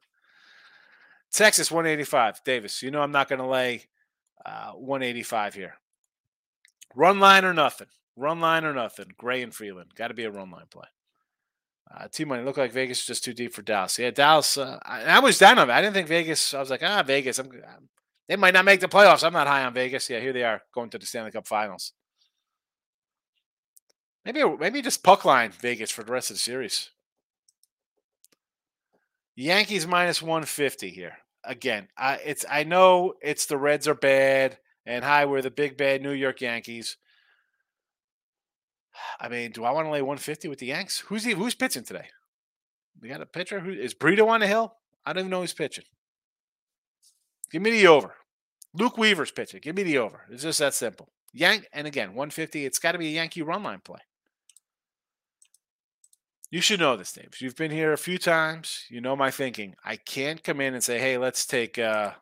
[1.33, 2.45] Texas 185.
[2.45, 3.83] Davis, you know I'm not going to lay
[4.47, 5.75] uh, 185 here.
[6.95, 7.89] Run line or nothing.
[8.15, 9.07] Run line or nothing.
[9.17, 9.91] Gray and Freeland.
[9.97, 10.87] Got to be a run line play.
[11.93, 13.99] Uh, T money looked like Vegas is just too deep for Dallas.
[13.99, 14.57] Yeah, Dallas.
[14.57, 15.73] Uh, I, I, was down on it.
[15.73, 16.55] I didn't think Vegas.
[16.55, 17.39] I was like, ah, Vegas.
[17.39, 17.89] I'm, I'm,
[18.29, 19.23] they might not make the playoffs.
[19.23, 20.09] I'm not high on Vegas.
[20.09, 21.93] Yeah, here they are going to the Stanley Cup Finals.
[24.25, 26.91] Maybe maybe just puck line Vegas for the rest of the series.
[29.37, 31.19] Yankees minus 150 here.
[31.45, 35.77] Again, I it's I know it's the Reds are bad and hi, we're the big
[35.77, 36.97] bad New York Yankees.
[39.19, 41.01] I mean, do I want to lay 150 with the Yanks?
[41.01, 42.09] Who's he, who's pitching today?
[43.01, 44.75] We got a pitcher who is Brito on the hill?
[45.05, 45.85] I don't even know who's pitching.
[47.51, 48.15] Give me the over.
[48.73, 49.61] Luke Weaver's pitching.
[49.63, 50.23] Give me the over.
[50.31, 51.09] It's just that simple.
[51.33, 52.65] Yank and again, 150.
[52.65, 54.01] It's got to be a Yankee run line play.
[56.55, 57.35] You should know this, Dave.
[57.41, 58.85] You've been here a few times.
[58.89, 59.75] You know my thinking.
[59.85, 62.13] I can't come in and say, "Hey, let's take uh,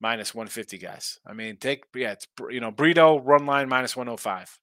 [0.00, 4.58] minus 150 guys." I mean, take yeah, it's you know Brito run line minus 105.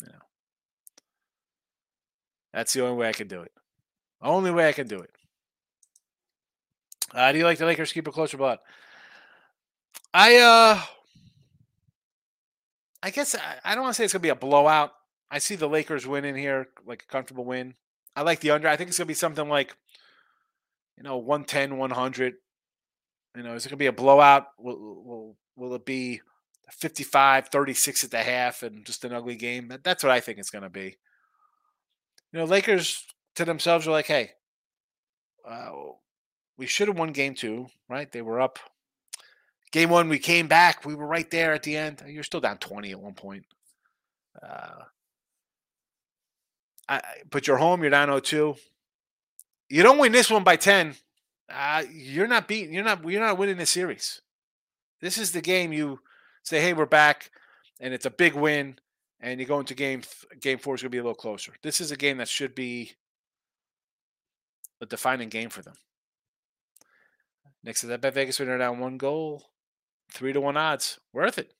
[0.00, 0.12] You know,
[2.54, 3.50] that's the only way I can do it.
[4.22, 5.10] Only way I can do it.
[7.12, 8.62] Uh, do you like the Lakers keep it closer, but
[10.14, 10.80] I uh,
[13.02, 14.92] I guess I, I don't want to say it's gonna be a blowout.
[15.32, 17.74] I see the Lakers win in here, like a comfortable win.
[18.14, 18.68] I like the under.
[18.68, 19.74] I think it's going to be something like,
[20.98, 22.34] you know, 110, 100.
[23.34, 24.48] You know, is it going to be a blowout?
[24.58, 26.20] Will, will, will it be
[26.70, 29.72] 55, 36 at the half and just an ugly game?
[29.82, 30.98] That's what I think it's going to be.
[32.30, 34.32] You know, Lakers to themselves are like, hey,
[35.48, 35.70] uh,
[36.58, 38.12] we should have won game two, right?
[38.12, 38.58] They were up.
[39.70, 40.84] Game one, we came back.
[40.84, 42.02] We were right there at the end.
[42.06, 43.46] You're still down 20 at one point.
[44.42, 44.82] Uh,
[46.88, 47.82] But you're home.
[47.82, 48.56] You're down 0-2.
[49.68, 50.94] You don't win this one by 10.
[51.52, 52.74] Uh, you're not beating.
[52.74, 53.04] You're not.
[53.08, 54.22] You're not winning the series.
[55.00, 56.00] This is the game you
[56.42, 57.30] say, "Hey, we're back,"
[57.80, 58.78] and it's a big win,
[59.20, 60.02] and you go into game
[60.40, 61.52] game four is going to be a little closer.
[61.62, 62.92] This is a game that should be
[64.80, 65.74] a defining game for them.
[67.62, 69.50] Next to that, bet Vegas winner down one goal,
[70.10, 71.52] three to one odds, worth it.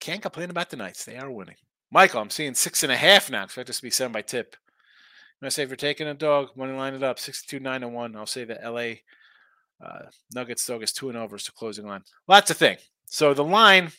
[0.00, 1.56] Can't complain about the Knights; they are winning.
[1.90, 3.44] Michael, I'm seeing six and a half now.
[3.44, 4.56] Expect this to be seven by tip.
[4.56, 7.94] I'm gonna say if you're taking a dog, money line it up 62 9 and
[7.94, 8.16] 1.
[8.16, 12.02] I'll say the LA uh, Nuggets dog is 2 and over is the closing line.
[12.28, 12.76] Lots of thing.
[13.06, 13.92] So the line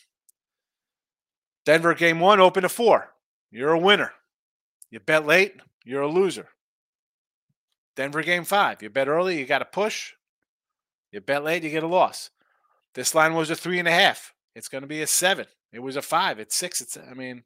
[1.64, 3.12] Denver game one open to four.
[3.50, 4.12] You're a winner.
[4.90, 6.48] You bet late, you're a loser.
[7.94, 8.82] Denver game five.
[8.82, 10.14] You bet early, you got to push.
[11.12, 12.30] You bet late, you get a loss.
[12.94, 14.34] This line was a three and a half.
[14.54, 15.46] It's going to be a seven.
[15.72, 16.38] It was a five.
[16.38, 16.80] It's six.
[16.80, 17.44] It's, I mean,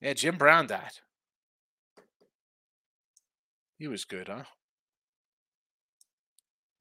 [0.00, 0.92] yeah, Jim Brown died.
[3.78, 4.44] He was good, huh?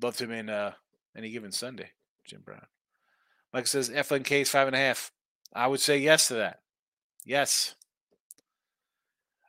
[0.01, 0.73] Loved him in uh,
[1.15, 1.91] any given Sunday,
[2.25, 2.67] Jim Brown.
[3.53, 5.11] Mike says Eflin is five and a half.
[5.53, 6.59] I would say yes to that.
[7.25, 7.75] Yes.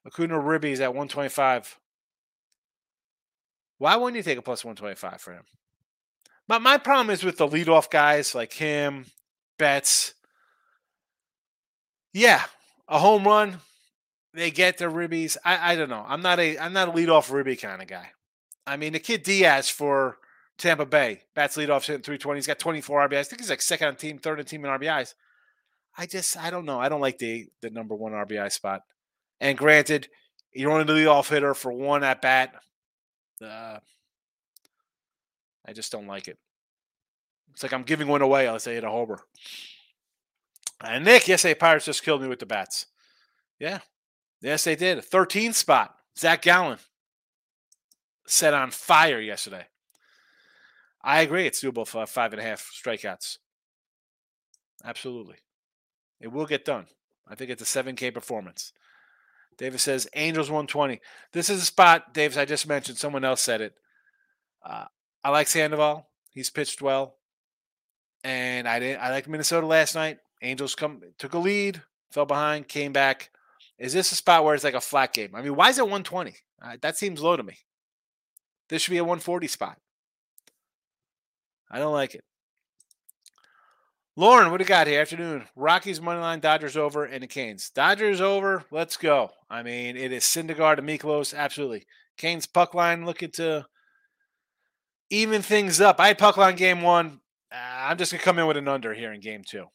[0.06, 1.78] Acuna Ribby's at 125.
[3.78, 5.44] Why wouldn't you take a plus 125 for him?
[6.48, 9.06] My, my problem is with the leadoff guys like him,
[9.58, 10.14] Betts.
[12.12, 12.42] Yeah,
[12.90, 13.60] a home run,
[14.34, 15.36] they get their ribbies.
[15.44, 16.04] I, I don't know.
[16.06, 18.10] I'm not a I'm not a leadoff ribby kind of guy.
[18.66, 20.18] I mean, the kid Diaz for
[20.58, 21.22] Tampa Bay.
[21.34, 22.38] Bats leadoff hitting 320.
[22.38, 23.18] He's got 24 RBIs.
[23.18, 25.14] I think he's like second on team, third on team in RBIs.
[25.96, 26.78] I just I don't know.
[26.78, 28.82] I don't like the the number one RBI spot.
[29.40, 30.08] And granted,
[30.52, 32.54] you're only the leadoff hitter for one at bat.
[33.42, 33.78] Uh,
[35.66, 36.38] I just don't like it.
[37.52, 39.20] It's like I'm giving one away unless I hit a homer.
[40.82, 42.86] And Nick, yes, they Pirates just killed me with the bats.
[43.58, 43.80] Yeah.
[44.40, 45.04] Yes, they did.
[45.04, 45.94] 13 spot.
[46.18, 46.78] Zach Gallen
[48.26, 49.66] set on fire yesterday.
[51.02, 51.46] I agree.
[51.46, 53.38] It's doable for five and a half strikeouts.
[54.84, 55.36] Absolutely.
[56.20, 56.86] It will get done.
[57.28, 58.72] I think it's a 7K performance.
[59.56, 61.00] Davis says Angels 120.
[61.32, 62.98] This is a spot, Davis, I just mentioned.
[62.98, 63.74] Someone else said it.
[64.64, 64.86] Uh,
[65.22, 66.08] I like Sandoval.
[66.30, 67.16] He's pitched well.
[68.24, 70.18] And I didn't I liked Minnesota last night.
[70.42, 73.30] Angels come took a lead, fell behind, came back.
[73.78, 75.34] Is this a spot where it's like a flat game?
[75.34, 76.34] I mean, why is it 120?
[76.62, 77.56] Uh, that seems low to me.
[78.68, 79.78] This should be a 140 spot.
[81.70, 82.24] I don't like it.
[84.16, 85.00] Lauren, what do you got here?
[85.00, 85.46] Afternoon.
[85.56, 87.70] Rockies money line, Dodgers over, and the Canes.
[87.70, 88.64] Dodgers over.
[88.70, 89.30] Let's go.
[89.48, 91.34] I mean, it is Syndergaard and Mikolas.
[91.34, 91.86] Absolutely.
[92.18, 93.64] Canes puck line looking to
[95.08, 96.00] even things up.
[96.00, 97.20] I had puck line game one.
[97.52, 99.66] Uh, I'm just gonna come in with an under here in game two.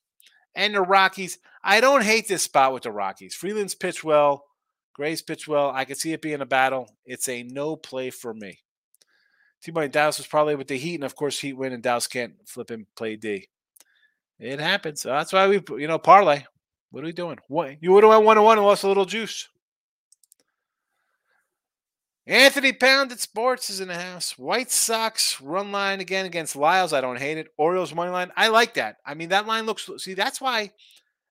[0.55, 1.37] And the Rockies.
[1.63, 3.35] I don't hate this spot with the Rockies.
[3.35, 4.45] Freeland's pitch well.
[4.93, 5.71] Gray's pitch well.
[5.71, 6.89] I could see it being a battle.
[7.05, 8.59] It's a no play for me.
[9.61, 12.33] T-Money Dallas was probably with the Heat, and of course, Heat win, and Dallas can't
[12.45, 13.47] flip and play D.
[14.39, 15.03] It happens.
[15.03, 16.43] That's why we, you know, parlay.
[16.91, 17.39] What are we doing?
[17.47, 19.49] What you would have went one and one and lost a little juice.
[22.27, 24.37] Anthony Pound at Sports is in the house.
[24.37, 26.91] White Sox run line again against Lyles.
[26.91, 27.49] I don't hate it.
[27.57, 28.31] Orioles money line.
[28.35, 28.97] I like that.
[29.05, 29.87] I mean, that line looks.
[29.97, 30.71] See, that's why,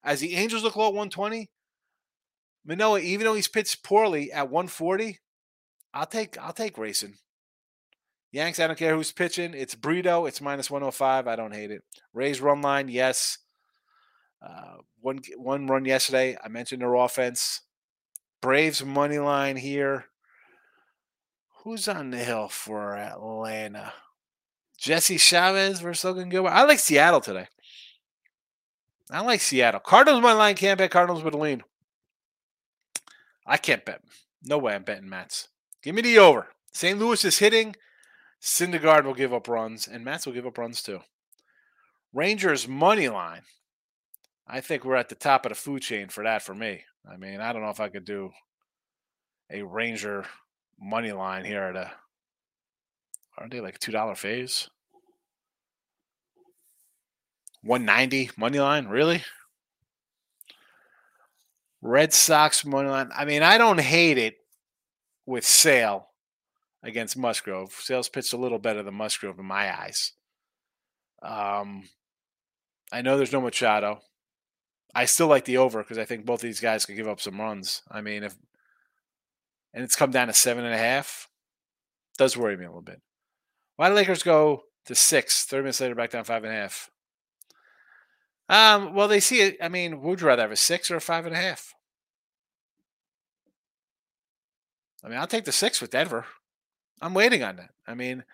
[0.04, 1.50] as the Angels look low at 120,
[2.64, 5.18] Manoah, even though he's pitched poorly at 140,
[5.92, 7.16] I'll take I'll take racing.
[8.30, 9.54] Yanks, I don't care who's pitching.
[9.54, 10.26] It's Brito.
[10.26, 11.26] It's minus 105.
[11.26, 11.82] I don't hate it.
[12.12, 13.38] Rays run line, yes.
[14.40, 16.36] Uh, one one run yesterday.
[16.42, 17.62] I mentioned their offense.
[18.40, 20.06] Braves money line here.
[21.64, 23.94] Who's on the hill for Atlanta?
[24.76, 26.50] Jesse Chavez versus Logan Gilbert.
[26.50, 27.46] I like Seattle today.
[29.10, 29.80] I like Seattle.
[29.80, 31.62] Cardinals money line can't bet Cardinals with a lean.
[33.46, 34.02] I can't bet.
[34.42, 35.48] No way I'm betting Mets.
[35.82, 36.48] Give me the over.
[36.74, 36.98] St.
[36.98, 37.76] Louis is hitting.
[38.42, 41.00] Syndergaard will give up runs, and Mets will give up runs too.
[42.12, 43.42] Rangers money line.
[44.46, 46.82] I think we're at the top of the food chain for that for me.
[47.10, 48.32] I mean, I don't know if I could do
[49.50, 50.26] a Ranger
[50.80, 51.92] money line here at a
[53.38, 54.68] aren't they like two dollar phase?
[57.62, 59.24] 190 money line, really?
[61.80, 63.10] Red Sox money line.
[63.14, 64.36] I mean, I don't hate it
[65.26, 66.08] with Sale
[66.82, 67.72] against Musgrove.
[67.72, 70.12] Sales pitched a little better than Musgrove in my eyes.
[71.22, 71.88] Um,
[72.92, 74.00] I know there's no Machado.
[74.94, 77.40] I still like the over because I think both these guys could give up some
[77.40, 77.82] runs.
[77.90, 78.36] I mean, if
[79.74, 81.28] and it's come down to seven and a half,
[82.16, 83.02] does worry me a little bit.
[83.76, 85.44] Why do Lakers go to six?
[85.44, 86.88] Thirty minutes later, back down five and a half.
[88.48, 89.56] Um, well, they see it.
[89.60, 91.74] I mean, would you rather have a six or a five and a half?
[95.02, 96.24] I mean, I'll take the six with Denver.
[97.02, 97.70] I'm waiting on that.
[97.86, 98.24] I mean,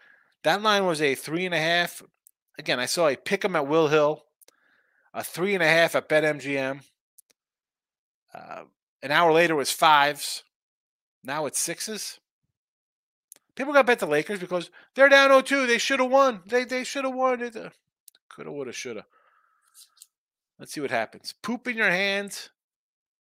[0.45, 2.03] that line was a three and a half.
[2.59, 4.25] Again, I saw a pick pick 'em at Will Hill,
[5.15, 6.83] a three and a half at BetMGM.
[8.35, 8.65] Uh,
[9.03, 10.45] an hour later was fives.
[11.23, 12.19] Now it's sixes.
[13.55, 15.67] People got to bet the Lakers because they're down 0-2.
[15.67, 16.41] They should have won.
[16.47, 17.43] They they should have won.
[17.43, 17.71] It uh,
[18.29, 19.05] coulda, woulda, shoulda.
[20.59, 21.35] Let's see what happens.
[21.43, 22.51] Poop in your hands.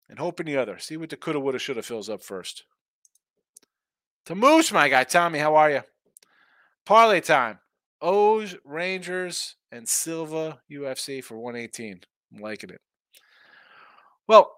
[0.09, 0.79] and hope in the other.
[0.79, 2.65] See what the coulda, woulda, shoulda fills up first.
[4.27, 5.05] To Moose, my guy.
[5.05, 5.83] Tommy, how are you?
[6.85, 7.59] Parlay time.
[8.01, 12.01] O's, Rangers, and Silva UFC for 118.
[12.33, 12.81] I'm liking it.
[14.27, 14.55] Well,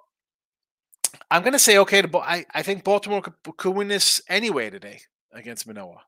[1.30, 2.18] I'm going to say okay to.
[2.18, 5.00] I, I think Baltimore could, could win this anyway today
[5.32, 6.02] against Manoah.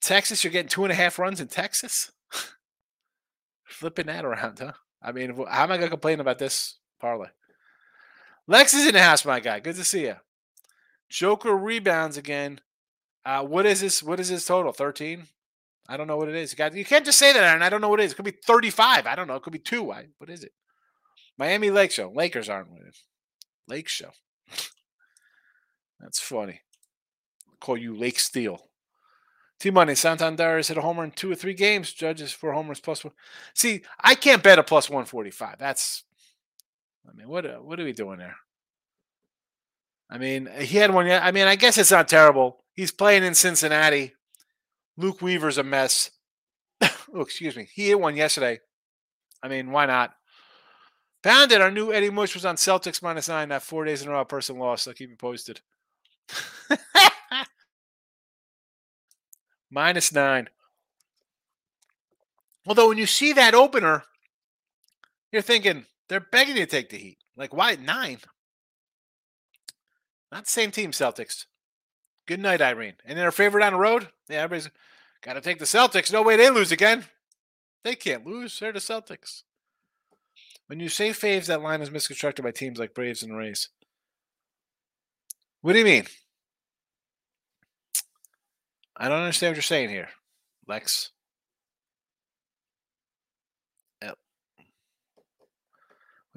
[0.00, 2.12] Texas, you're getting two and a half runs in Texas.
[3.64, 4.72] Flipping that around, huh?
[5.02, 7.28] I mean, how am I going to complain about this parlay?
[8.46, 9.60] Lex is in the house, my guy.
[9.60, 10.16] Good to see you.
[11.08, 12.60] Joker rebounds again.
[13.24, 14.02] Uh, what is this?
[14.02, 14.72] What is his total?
[14.72, 15.26] 13?
[15.88, 16.52] I don't know what it is.
[16.52, 18.12] You, got, you can't just say that, and I don't know what it is.
[18.12, 19.06] It could be 35.
[19.06, 19.36] I don't know.
[19.36, 19.90] It could be two.
[19.90, 20.52] I, what is it?
[21.38, 22.10] Miami Lake Show.
[22.14, 22.92] Lakers aren't winning.
[23.68, 24.10] Lake Show.
[26.00, 26.60] That's funny.
[27.60, 28.60] call you Lake Steel.
[29.60, 31.92] T Money, Santander has hit a homer in two or three games.
[31.92, 33.12] Judges for homers plus one.
[33.54, 35.56] See, I can't bet a plus 145.
[35.58, 36.04] That's,
[37.08, 38.36] I mean, what, uh, what are we doing there?
[40.10, 41.10] I mean, he had one.
[41.10, 42.64] I mean, I guess it's not terrible.
[42.74, 44.14] He's playing in Cincinnati.
[44.96, 46.10] Luke Weaver's a mess.
[46.80, 47.68] oh, excuse me.
[47.74, 48.60] He hit one yesterday.
[49.42, 50.14] I mean, why not?
[51.22, 51.60] Pounded.
[51.60, 53.48] Our new Eddie Mush was on Celtics minus nine.
[53.48, 54.86] That four days in a row, person lost.
[54.86, 55.60] I'll keep you posted.
[59.70, 60.48] minus nine.
[62.66, 64.04] Although when you see that opener,
[65.32, 67.18] you're thinking they're begging you to take the heat.
[67.36, 68.18] Like, why nine?
[70.30, 71.46] Not the same team, Celtics.
[72.26, 72.96] Good night, Irene.
[73.04, 74.08] And their favorite on the road?
[74.28, 74.70] Yeah, everybody's
[75.22, 76.12] got to take the Celtics.
[76.12, 77.06] No way they lose again.
[77.84, 78.58] They can't lose.
[78.58, 79.44] They're the Celtics.
[80.68, 83.68] When you say faves, that line is misconstructed by teams like Braves and Rays.
[85.60, 86.04] What do you mean?
[88.96, 90.08] I don't understand what you're saying here,
[90.66, 91.10] Lex.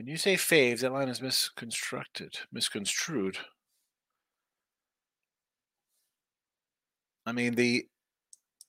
[0.01, 3.37] When you say faves, that line is misconstructed, misconstrued.
[7.23, 7.85] I mean the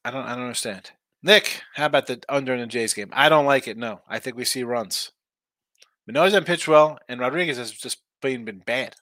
[0.05, 0.91] I don't I don't understand.
[1.23, 3.09] Nick, how about the under in the Jays game?
[3.13, 3.79] I don't like it.
[3.79, 5.11] No, I think we see runs.
[6.07, 8.95] Manoah's not pitched well, and Rodriguez has just been been bad.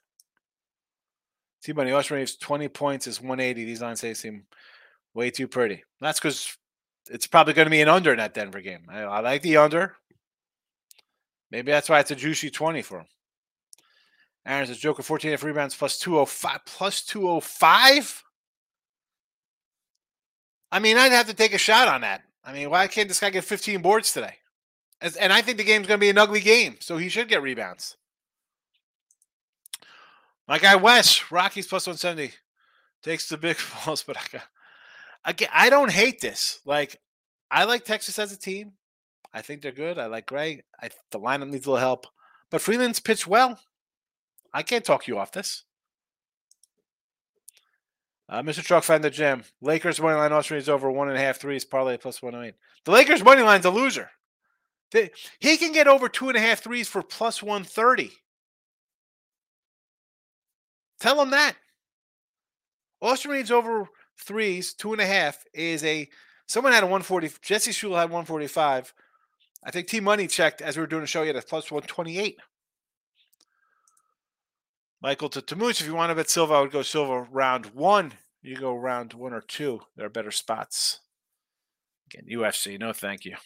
[1.63, 3.65] See, Money Austin Reaves 20 points is 180.
[3.65, 4.45] These lines say seem
[5.15, 5.85] way too pretty.
[6.01, 6.57] That's because
[7.11, 8.87] it's probably going to be an under in that Denver game.
[8.89, 9.97] I, I like the under.
[11.51, 13.07] Maybe that's why it's a juicy 20 for him.
[14.47, 18.25] Aaron says Joker 14 F rebounds plus 205 plus 205.
[20.73, 22.23] I mean, I'd have to take a shot on that.
[22.45, 24.37] I mean, why can't this guy get 15 boards today?
[25.01, 27.43] And I think the game's going to be an ugly game, so he should get
[27.43, 27.97] rebounds.
[30.47, 32.35] My guy Wes, Rockies plus 170,
[33.03, 34.43] takes the big balls, but I got,
[35.25, 36.61] again, I don't hate this.
[36.67, 37.01] Like,
[37.51, 38.73] I like Texas as a team.
[39.33, 39.99] I think they're good.
[39.99, 40.65] I like Gray.
[40.83, 42.07] I, the lineup needs a little help,
[42.51, 43.59] but Freeland's pitched well.
[44.53, 45.65] I can't talk you off this.
[48.29, 48.63] Uh, Mr.
[48.63, 49.45] Truck found the gym.
[49.61, 52.55] Lakers money line Austrian is over one and a half threes, parlay plus 108.
[52.85, 54.11] The Lakers money line's a loser.
[54.93, 58.11] He can get over two and a half threes for plus 130.
[60.99, 61.55] Tell him that.
[63.01, 66.09] Austin Austrian over threes, two and a half is a
[66.47, 67.31] someone had a 140.
[67.41, 68.93] Jesse Shule had 145.
[69.65, 71.71] I think T Money checked as we were doing a show He had a plus
[71.71, 72.39] 128.
[75.03, 78.13] Michael to Tamuch, if you want to bet Silva, I would go Silva round one.
[78.43, 79.81] You go round one or two.
[79.97, 81.01] There are better spots.
[82.07, 83.37] Again, UFC, no thank you.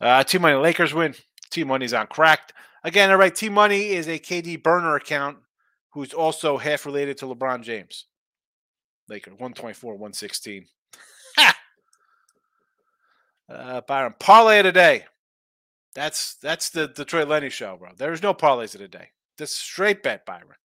[0.00, 1.14] Uh, T Money, Lakers win.
[1.50, 2.52] T Money's on cracked.
[2.84, 5.38] Again, all right, T Money is a KD burner account
[5.92, 8.06] who's also half related to LeBron James.
[9.08, 10.66] Lakers, 124, 116.
[13.48, 15.04] uh, Byron, parlay of the day.
[15.94, 17.90] That's that's the Detroit Lenny show, bro.
[17.96, 19.08] There's no parlays of the day.
[19.44, 20.56] Straight bet, Byron.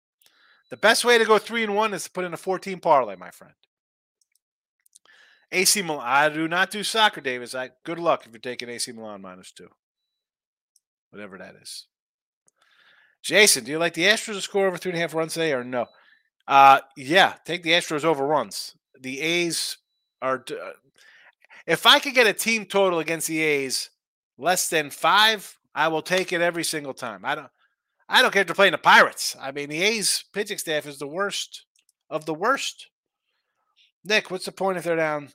[0.69, 3.15] The best way to go three and one is to put in a 14 parlay,
[3.15, 3.53] my friend.
[5.53, 6.03] AC Milan.
[6.03, 7.53] I do not do soccer, Davis.
[7.53, 9.69] I good luck if you're taking AC Milan minus two.
[11.11, 11.85] Whatever that is.
[13.21, 15.53] Jason, do you like the Astros to score over three and a half runs today
[15.53, 15.85] or no?
[16.47, 18.75] Uh yeah, take the Astros over runs.
[18.99, 19.77] The A's
[20.21, 20.71] are uh,
[21.67, 23.89] if I could get a team total against the A's
[24.37, 27.23] less than five, I will take it every single time.
[27.23, 27.49] I don't
[28.09, 29.35] I don't care if they're playing the Pirates.
[29.39, 31.65] I mean, the A's pitching staff is the worst
[32.09, 32.87] of the worst.
[34.03, 35.29] Nick, what's the point if they're down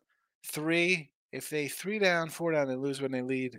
[0.45, 1.11] three?
[1.33, 3.59] If they three down, four down, they lose when they lead.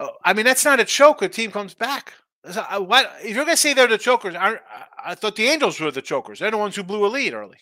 [0.00, 1.22] Oh, I mean, that's not a choke.
[1.22, 2.14] A team comes back.
[2.50, 4.34] So, uh, what if you're going to say they're the chokers?
[4.34, 4.58] I,
[5.04, 6.38] I thought the Angels were the chokers.
[6.38, 7.58] They're the ones who blew a lead early.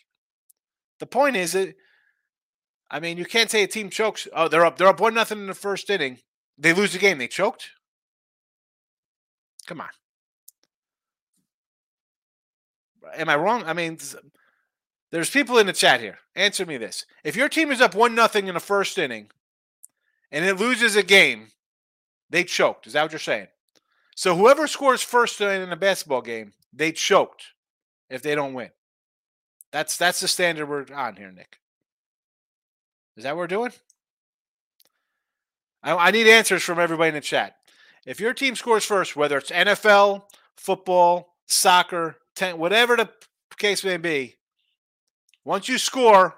[0.99, 1.75] The point is that,
[2.91, 4.29] I mean, you can't say a team chokes.
[4.35, 4.77] Oh, they're up.
[4.77, 6.19] They're up one nothing in the first inning.
[6.59, 7.19] They lose the game.
[7.19, 7.71] They choked.
[9.67, 9.89] Come on.
[13.17, 13.65] Am I wrong?
[13.65, 13.99] I mean,
[15.11, 16.19] there's people in the chat here.
[16.35, 17.07] Answer me this.
[17.25, 19.31] If your team is up 1 nothing in the first inning
[20.31, 21.49] and it loses a game,
[22.29, 22.87] they choked.
[22.87, 23.47] Is that what you're saying?
[24.17, 27.45] So whoever scores first in a basketball game, they choked
[28.09, 28.71] if they don't win.
[29.73, 31.59] That's that's the standard we're on here, Nick.
[33.17, 33.73] Is that what we're doing?
[35.83, 37.57] I, I need answers from everybody in the chat.
[38.07, 40.23] If your team scores first, whether it's NFL,
[40.57, 43.11] football, soccer, ten, whatever the
[43.59, 44.36] case may be,
[45.47, 46.35] once you score,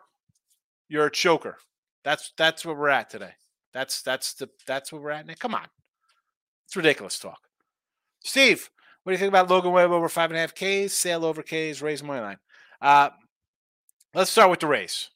[0.88, 1.56] you're a choker.
[2.04, 3.32] That's that's where we're at today.
[3.72, 5.26] That's that's the that's where we're at.
[5.26, 5.66] Nick, come on,
[6.66, 7.40] it's ridiculous talk.
[8.22, 8.70] Steve,
[9.02, 11.42] what do you think about Logan Webb over five and a half Ks, Sale over
[11.42, 12.36] Ks, Rays money line?
[12.80, 13.08] Uh,
[14.14, 15.08] let's start with the race.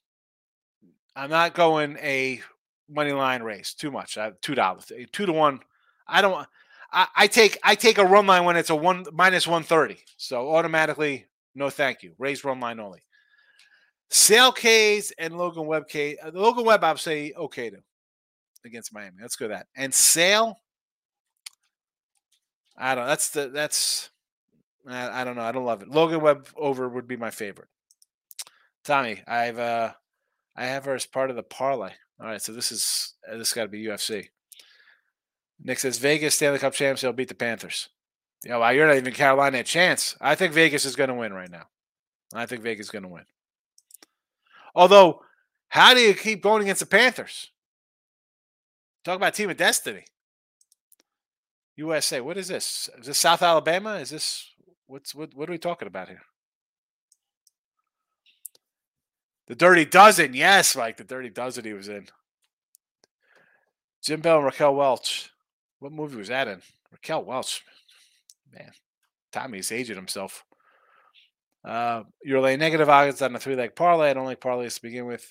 [1.14, 2.40] I'm not going a
[2.88, 4.16] money line race too much.
[4.16, 5.60] Uh, two dollars, two to one.
[6.08, 6.46] I don't.
[6.92, 9.98] I, I take I take a run line when it's a one minus one thirty.
[10.16, 12.14] So automatically, no thank you.
[12.18, 13.02] Rays run line only.
[14.12, 16.18] Sale K's and Logan Webb K.
[16.18, 17.78] Uh, Logan Webb, I'll say okay to
[18.64, 19.16] against Miami.
[19.20, 19.66] Let's go that.
[19.74, 20.60] And Sale,
[22.76, 23.06] I don't.
[23.06, 24.10] That's the that's.
[24.86, 25.42] I, I don't know.
[25.42, 25.88] I don't love it.
[25.88, 27.68] Logan Webb over would be my favorite.
[28.84, 29.92] Tommy, I've uh,
[30.56, 31.92] I have her as part of the parlay.
[32.20, 34.28] All right, so this is uh, this got to be UFC.
[35.64, 37.00] Nick says Vegas Stanley Cup champs.
[37.00, 37.88] They'll beat the Panthers.
[38.44, 40.16] You know, you're not even Carolina a chance.
[40.20, 41.64] I think Vegas is going to win right now.
[42.34, 43.24] I think Vegas is going to win.
[44.74, 45.22] Although,
[45.68, 47.50] how do you keep going against the Panthers?
[49.04, 50.04] Talk about team of destiny.
[51.76, 52.20] USA.
[52.20, 52.88] What is this?
[52.98, 53.94] Is this South Alabama?
[53.96, 54.50] Is this
[54.86, 55.34] what's what?
[55.34, 56.22] What are we talking about here?
[59.48, 60.34] The Dirty Dozen.
[60.34, 60.98] Yes, Mike.
[60.98, 62.08] The Dirty Dozen he was in.
[64.02, 65.30] Jim Bell and Raquel Welch.
[65.78, 66.60] What movie was that in?
[66.90, 67.64] Raquel Welch.
[68.52, 68.72] Man,
[69.32, 70.44] Tommy's aging himself.
[71.64, 74.10] Uh, you're laying negative odds on a three leg parlay.
[74.10, 75.30] I don't like parlays to begin with.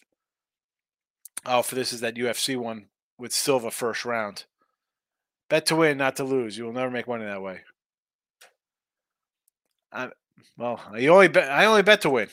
[1.46, 4.46] Oh, for this is that UFC one with Silva first round.
[5.50, 6.58] Bet to win, not to lose.
[6.58, 7.62] You will never make money that way.
[9.92, 10.10] I,
[10.58, 11.52] well, I only bet.
[11.52, 12.30] I only bet to win.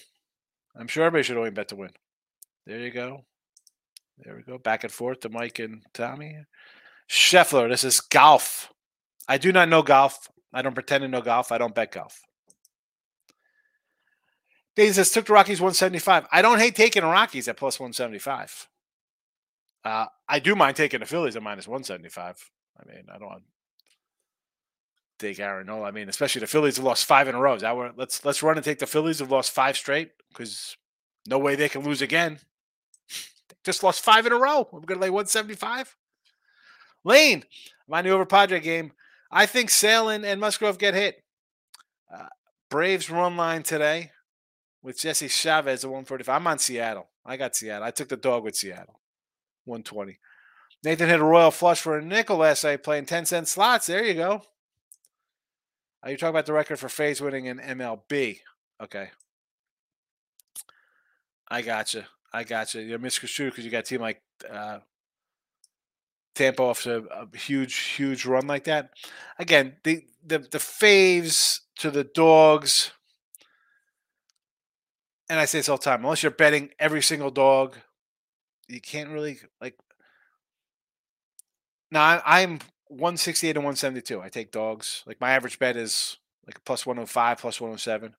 [0.77, 1.91] I'm sure everybody should only bet to win.
[2.67, 3.25] There you go.
[4.19, 4.59] There we go.
[4.59, 6.39] Back and forth to Mike and Tommy.
[7.11, 8.73] Scheffler, this is golf.
[9.27, 10.29] I do not know golf.
[10.53, 11.51] I don't pretend to know golf.
[11.51, 12.21] I don't bet golf.
[14.79, 16.29] Dane says took the Rockies 175.
[16.31, 18.69] I don't hate taking the Rockies at plus 175.
[19.85, 22.49] Uh, I do mind taking the Phillies at minus 175.
[22.79, 23.43] I mean, I don't want
[25.19, 25.89] to take Aaron Nola.
[25.89, 27.55] I mean, especially the Phillies have lost five in a row.
[27.55, 30.77] Is that where, let's let's run and take the Phillies have lost five straight because
[31.27, 32.39] no way they can lose again.
[33.49, 34.69] They just lost five in a row.
[34.71, 35.97] We're gonna lay 175.
[37.03, 37.43] Lane,
[37.89, 38.93] my new over Padre game.
[39.29, 41.21] I think Salen and Musgrove get hit.
[42.15, 42.29] Uh,
[42.71, 44.13] Braves run line today
[44.83, 46.35] with Jesse Chavez at 145.
[46.35, 47.09] I'm on Seattle.
[47.25, 47.85] I got Seattle.
[47.85, 49.01] I took the dog with Seattle.
[49.65, 50.19] 120.
[50.85, 53.87] Nathan hit a royal flush for a nickel last night playing 10 cent slots.
[53.87, 54.43] There you go.
[56.03, 58.39] Are you talking about the record for phase winning in MLB?
[58.81, 59.11] Okay.
[61.49, 62.05] I got you.
[62.33, 62.83] I got you.
[62.83, 64.79] You're misconstrued because you got a team like uh,
[66.35, 68.91] Tampa off to a huge, huge run like that.
[69.39, 72.93] Again, the the the faves to the dogs,
[75.29, 76.05] and I say this all the time.
[76.05, 77.77] Unless you're betting every single dog,
[78.69, 79.75] you can't really like
[81.91, 84.21] now I, am 168 and 172.
[84.21, 85.03] I take dogs.
[85.07, 88.15] Like my average bet is like plus 105, plus 107.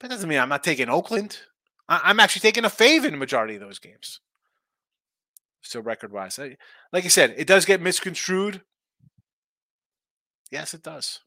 [0.00, 1.38] That doesn't mean I'm not taking Oakland.
[1.88, 4.20] I, am actually taking a fave in the majority of those games.
[5.60, 6.38] So record wise,
[6.92, 8.60] like I said, it does get misconstrued.
[10.50, 11.20] Yes, it does.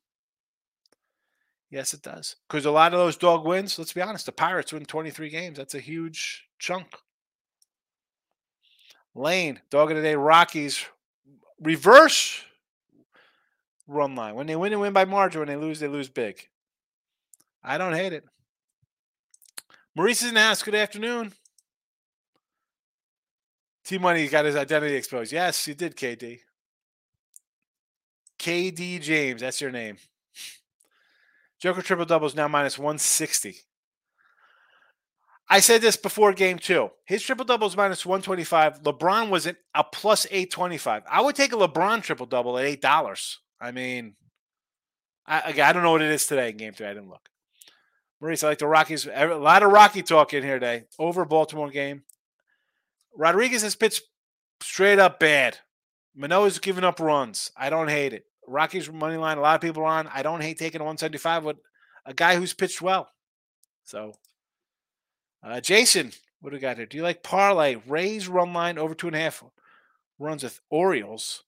[1.70, 2.36] Yes, it does.
[2.48, 5.58] Because a lot of those dog wins, let's be honest, the Pirates win 23 games.
[5.58, 6.96] That's a huge chunk.
[9.14, 10.86] Lane, dog of the day, Rockies
[11.60, 12.44] reverse
[13.88, 14.36] run line.
[14.36, 15.40] When they win, they win by margin.
[15.40, 16.48] When they lose, they lose big.
[17.64, 18.24] I don't hate it.
[19.96, 20.62] Maurice is in the house.
[20.62, 21.34] Good afternoon.
[23.84, 25.32] T Money got his identity exposed.
[25.32, 26.40] Yes, you did, KD.
[28.38, 29.98] KD James, that's your name.
[31.60, 33.56] Joker triple doubles now minus 160.
[35.50, 36.90] I said this before game two.
[37.06, 38.84] His triple double is minus 125.
[38.84, 41.04] LeBron was at a plus 825.
[41.10, 43.36] I would take a LeBron triple double at $8.
[43.62, 44.16] I mean,
[45.26, 46.88] I, I don't know what it is today in game three.
[46.88, 47.30] I didn't look.
[48.20, 49.08] Maurice, I like the Rockies.
[49.08, 50.84] A lot of Rocky talk in here today.
[51.00, 52.04] Over Baltimore game.
[53.16, 54.04] Rodriguez has pitched
[54.62, 55.60] straight up bad.
[56.16, 57.52] Manoah's giving up runs.
[57.56, 58.26] I don't hate it.
[58.48, 59.38] Rockies money line.
[59.38, 60.08] A lot of people are on.
[60.08, 61.58] I don't hate taking a 175 with
[62.06, 63.10] a guy who's pitched well.
[63.84, 64.14] So,
[65.44, 66.86] uh, Jason, what do we got here?
[66.86, 67.76] Do you like parlay?
[67.88, 69.44] Rays run line over two and a half
[70.20, 71.44] runs with Orioles.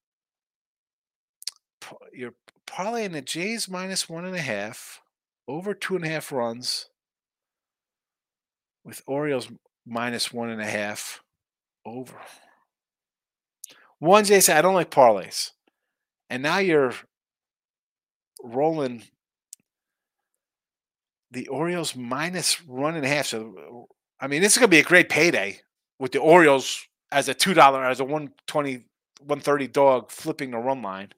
[2.14, 2.36] You're
[2.68, 5.02] parlaying the Jays minus one and a half
[5.48, 6.90] over two and a half runs
[8.84, 9.50] with Orioles
[9.86, 11.22] minus one and a half
[11.86, 12.20] over.
[14.00, 15.52] One said, I don't like parlays.
[16.30, 16.94] And now you're
[18.44, 19.04] rolling
[21.32, 23.28] the Orioles minus one and a half.
[23.28, 23.88] So,
[24.20, 25.62] I mean, this is going to be a great payday
[25.98, 28.74] with the Orioles as a $2, as a 120,
[29.20, 31.10] 130 dog flipping the run line.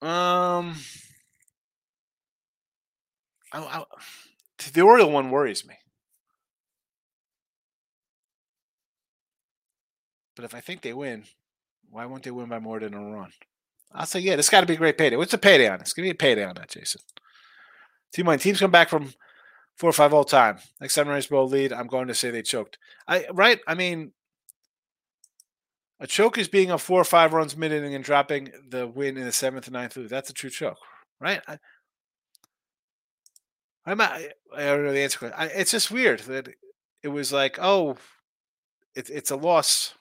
[0.00, 0.76] Um,
[3.52, 3.84] I, I,
[4.72, 5.74] the Oriole one worries me.
[10.34, 11.24] But if I think they win,
[11.92, 13.30] why won't they win by more than a run?
[13.92, 15.16] I'll say, yeah, this got to be a great payday.
[15.16, 15.92] What's the payday on this?
[15.92, 17.02] Give me a payday on that, Jason.
[18.14, 19.12] Team my teams come back from
[19.76, 20.58] four or five all time.
[20.80, 22.78] Next Sunrise Bowl lead, I'm going to say they choked.
[23.06, 23.60] I right.
[23.66, 24.12] I mean,
[26.00, 29.18] a choke is being a four or five runs mid inning and dropping the win
[29.18, 29.94] in the seventh and ninth.
[29.94, 30.78] That's a true choke,
[31.20, 31.42] right?
[31.46, 31.58] I,
[33.84, 34.12] I'm not,
[34.56, 35.32] I don't know the answer.
[35.36, 36.48] I, it's just weird that
[37.02, 37.96] it was like, oh,
[38.94, 39.94] it, it's a loss.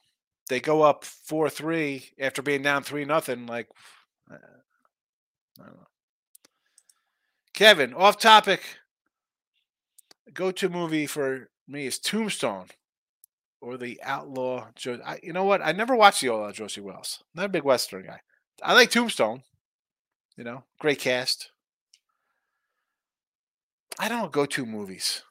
[0.52, 3.46] They go up four three after being down three nothing.
[3.46, 3.70] Like,
[4.30, 4.36] uh,
[5.62, 5.88] I don't know.
[7.54, 8.62] Kevin, off topic.
[10.34, 12.66] Go to movie for me is Tombstone
[13.62, 14.68] or the Outlaw.
[14.76, 15.62] Jo- you know what?
[15.62, 17.24] I never watched the Outlaw Josey Wales.
[17.34, 18.20] Not a big Western guy.
[18.62, 19.44] I like Tombstone.
[20.36, 21.50] You know, great cast.
[23.98, 25.24] I don't go to movies.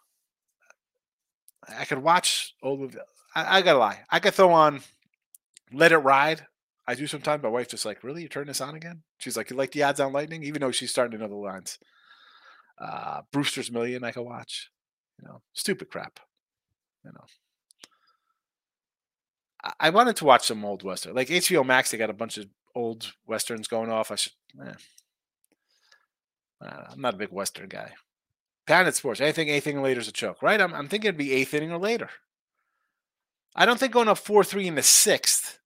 [1.69, 3.01] I could watch old movies.
[3.35, 3.99] I, I, gotta lie.
[4.09, 4.81] I could throw on
[5.73, 6.47] Let It Ride.
[6.87, 7.43] I do sometimes.
[7.43, 8.23] My wife just like, really?
[8.23, 9.03] You turn this on again?
[9.19, 10.43] She's like, you like the odds on lightning?
[10.43, 11.79] Even though she's starting to know the lines.
[12.79, 14.71] Uh, Brewster's Million, I could watch.
[15.21, 16.19] You know, stupid crap.
[17.05, 17.25] You know.
[19.63, 21.91] I, I wanted to watch some old western, like HBO Max.
[21.91, 24.11] They got a bunch of old westerns going off.
[24.11, 24.33] I should.
[24.67, 24.73] Eh.
[26.63, 27.93] I'm not a big western guy.
[28.67, 29.21] Planet Sports.
[29.21, 30.61] Anything, anything later is a choke, right?
[30.61, 32.11] I'm, I'm thinking it'd be eighth inning or later.
[33.55, 35.60] I don't think going up four three in the sixth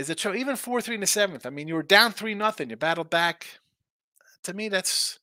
[0.00, 0.36] is a choke.
[0.36, 1.46] Even four three in the seventh.
[1.46, 2.70] I mean, you were down three nothing.
[2.70, 3.46] You battled back.
[4.44, 5.18] To me, that's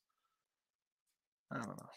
[1.50, 1.88] I don't know.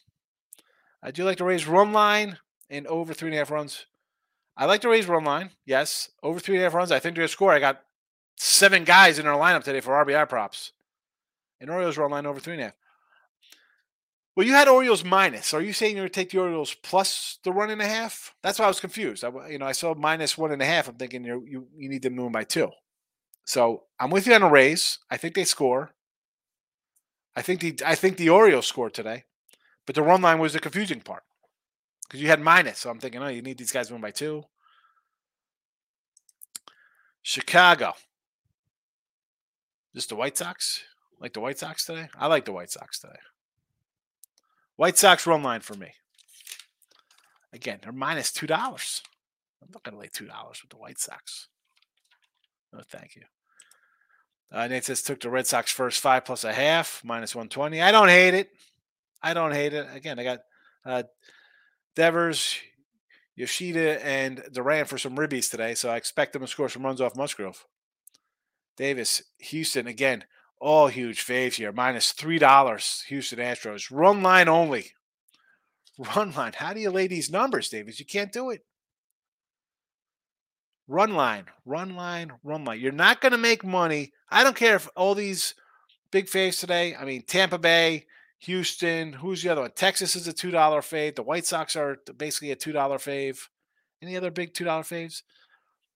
[1.03, 2.37] I do like to Rays run line
[2.69, 3.85] and over three and a half runs.
[4.57, 5.51] I like to Rays run line.
[5.65, 6.91] Yes, over three and a half runs.
[6.91, 7.53] I think they're to score.
[7.53, 7.83] I got
[8.37, 10.71] seven guys in our lineup today for RBI props.
[11.59, 12.73] And Orioles run line over three and a half.
[14.35, 15.53] Well, you had Orioles minus.
[15.53, 18.33] Are you saying you're going to take the Orioles plus the one and a half?
[18.41, 19.25] That's why I was confused.
[19.25, 20.87] I, you know, I saw minus one and a half.
[20.87, 22.69] I'm thinking you you you need them moving by two.
[23.45, 24.99] So I'm with you on a Rays.
[25.09, 25.91] I think they score.
[27.35, 29.25] I think the I think the Orioles scored today,
[29.85, 31.23] but the run line was the confusing part
[32.03, 32.79] because you had minus.
[32.79, 34.45] So I'm thinking, oh, you need these guys to win by two.
[37.21, 37.93] Chicago.
[39.93, 40.83] Just the White Sox?
[41.19, 42.07] Like the White Sox today?
[42.17, 43.19] I like the White Sox today.
[44.81, 45.93] White Sox run line for me.
[47.53, 49.03] Again, they're minus two dollars.
[49.61, 51.49] I'm not going to lay two dollars with the White Sox.
[52.73, 53.21] No, thank you.
[54.51, 57.79] Uh, Nate says took the Red Sox first five plus a half minus one twenty.
[57.79, 58.49] I don't hate it.
[59.21, 59.85] I don't hate it.
[59.93, 60.39] Again, I got
[60.83, 61.03] uh,
[61.95, 62.55] Devers,
[63.35, 67.01] Yoshida, and Duran for some ribbies today, so I expect them to score some runs
[67.01, 67.67] off Musgrove.
[68.77, 70.23] Davis, Houston again
[70.61, 71.71] all huge faves here.
[71.71, 73.03] Minus three dollars.
[73.07, 73.87] Houston Astros.
[73.91, 74.91] Run line only.
[76.15, 76.53] Run line.
[76.55, 77.99] How do you lay these numbers, Davis?
[77.99, 78.61] You can't do it.
[80.87, 82.79] Run line, run line, run line.
[82.79, 84.11] You're not going to make money.
[84.29, 85.55] I don't care if all these
[86.11, 86.95] big faves today.
[86.95, 88.07] I mean, Tampa Bay,
[88.39, 89.13] Houston.
[89.13, 89.71] Who's the other one?
[89.71, 91.15] Texas is a two dollar fave.
[91.15, 93.39] The White Sox are basically a two dollar fave.
[94.01, 95.21] Any other big two dollar faves?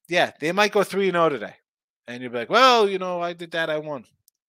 [0.07, 1.55] Yeah, they might go three and zero oh today,
[2.07, 3.69] and you'll be like, "Well, you know, I did that.
[3.69, 4.05] I won."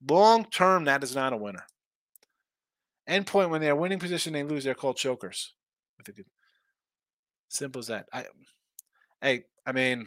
[0.08, 1.64] Long term, that is not a winner.
[3.06, 4.64] End point when they're winning position, they lose.
[4.64, 5.54] They're called chokers.
[7.48, 8.06] Simple as that.
[8.12, 8.24] I,
[9.22, 10.06] hey, I mean,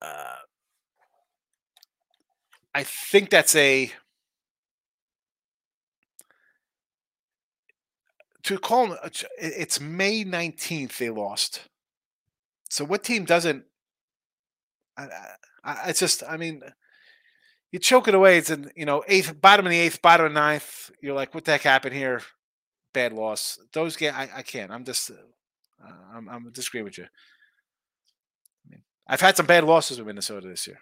[0.00, 0.36] uh,
[2.74, 3.90] I think that's a
[8.44, 8.98] to call them.
[9.38, 10.98] It's May nineteenth.
[10.98, 11.62] They lost.
[12.70, 13.64] So what team doesn't?
[14.96, 15.08] I,
[15.64, 16.22] I, it's just.
[16.28, 16.62] I mean
[17.72, 18.38] you choke it away.
[18.38, 20.90] It's in you know eighth, bottom of the eighth, bottom of the ninth.
[21.00, 22.22] You're like, what the heck happened here?
[22.92, 23.58] Bad loss.
[23.72, 24.70] Those get I, I can't.
[24.70, 27.04] I'm just uh, I'm I'm disagreeing with you.
[27.04, 30.78] I mean, I've had some bad losses with Minnesota this year.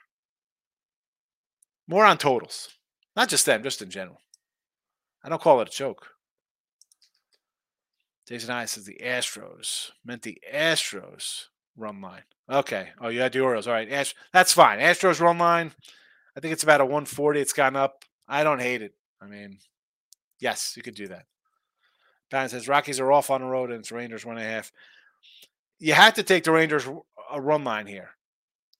[1.87, 2.69] More on totals.
[3.17, 4.21] Not just them, just in general.
[5.23, 6.09] I don't call it a choke.
[8.27, 12.23] Jason I says the Astros meant the Astros run line.
[12.51, 12.89] Okay.
[13.01, 13.67] Oh, you had the Orioles.
[13.67, 13.91] All right.
[13.91, 14.79] Ast- that's fine.
[14.79, 15.73] Astros run line.
[16.37, 17.41] I think it's about a 140.
[17.41, 18.05] It's gone up.
[18.27, 18.95] I don't hate it.
[19.21, 19.59] I mean,
[20.41, 21.27] yes, you could do that.
[22.31, 24.73] Pan says Rockies are off on the road and it's Rangers one and a half.
[25.79, 26.89] You have to take the Rangers
[27.31, 28.11] a run line here.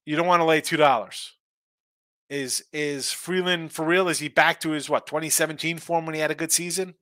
[0.05, 1.35] You don't want to lay two dollars.
[2.31, 4.09] Is is Freeland for real?
[4.09, 6.95] Is he back to his what 2017 form when he had a good season?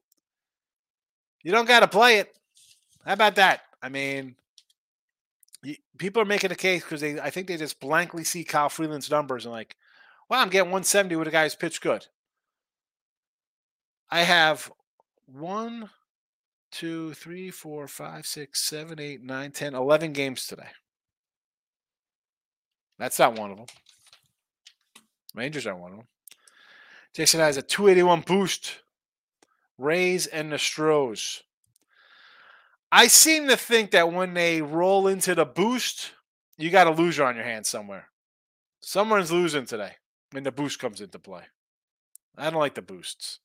[1.43, 2.37] You don't got to play it.
[3.05, 3.63] How about that?
[3.83, 4.37] I mean,
[5.99, 9.11] people are making a case because they, I think they just blankly see Kyle Freeland's
[9.11, 9.77] numbers and like,
[10.29, 12.07] well, I'm getting 170 with a guy who's pitched good.
[14.11, 14.71] I have
[15.27, 15.91] one,
[16.71, 20.69] two, three, four, five, six, seven, eight, nine, 10, 11 games today.
[22.99, 23.67] That's not one of them.
[25.35, 26.07] Rangers aren't one of them.
[27.15, 28.79] Jason has a 281 boost
[29.79, 31.43] Rays and the Stros.
[32.91, 36.13] I seem to think that when they roll into the boost,
[36.59, 38.09] you got a loser on your hands somewhere.
[38.81, 39.93] Someone's losing today
[40.33, 41.43] when the boost comes into play.
[42.37, 43.41] I don't like the boosts.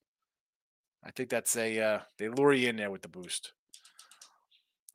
[1.03, 3.53] I think that's a uh, they lure you in there with the boost.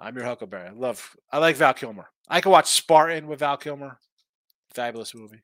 [0.00, 0.68] I'm your Huckleberry.
[0.68, 2.08] I love I like Val Kilmer.
[2.28, 3.98] I could watch Spartan with Val Kilmer.
[4.74, 5.42] Fabulous movie.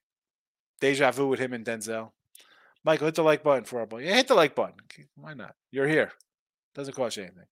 [0.80, 2.12] Deja vu with him and Denzel.
[2.84, 4.02] Michael, hit the like button for our boy.
[4.02, 4.76] Yeah, hit the like button.
[5.16, 5.54] Why not?
[5.70, 6.12] You're here.
[6.74, 7.46] Doesn't cost you anything.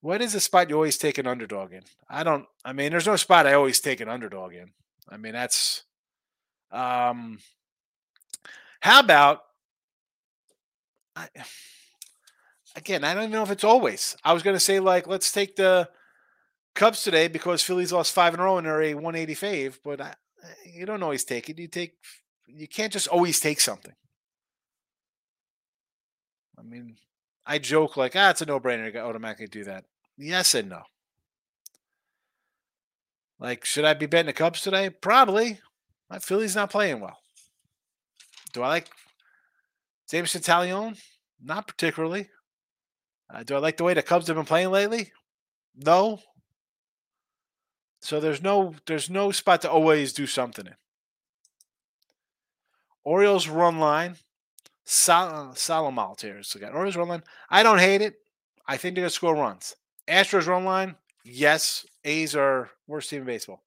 [0.00, 1.82] What is the spot you always take an underdog in?
[2.08, 2.46] I don't.
[2.64, 4.72] I mean, there's no spot I always take an underdog in.
[5.08, 5.84] I mean, that's.
[6.70, 7.38] Um.
[8.84, 9.40] How about?
[11.16, 11.26] I,
[12.76, 14.14] again, I don't even know if it's always.
[14.22, 15.88] I was going to say like, let's take the
[16.74, 20.02] Cubs today because Phillies lost five in a row and they're a 180 fave, but
[20.02, 20.12] I,
[20.70, 21.58] you don't always take it.
[21.58, 21.94] You take.
[22.46, 23.94] You can't just always take something.
[26.58, 26.96] I mean,
[27.46, 29.86] I joke like, ah, it's a no-brainer to automatically do that.
[30.18, 30.82] Yes and no.
[33.40, 34.90] Like, should I be betting the Cubs today?
[34.90, 35.60] Probably.
[36.10, 37.23] My Philly's not playing well.
[38.54, 38.88] Do I like
[40.08, 40.98] James Taillon?
[41.42, 42.28] Not particularly.
[43.28, 45.12] Uh, do I like the way the Cubs have been playing lately?
[45.76, 46.20] No.
[48.00, 50.74] So there's no there's no spot to always do something in.
[53.02, 54.16] Orioles run line.
[54.84, 56.42] Sol- Solomalt here.
[56.42, 57.22] So got Orioles run line.
[57.50, 58.14] I don't hate it.
[58.68, 59.74] I think they're gonna score runs.
[60.06, 60.94] Astros run line.
[61.24, 63.62] Yes, A's are worst team in baseball.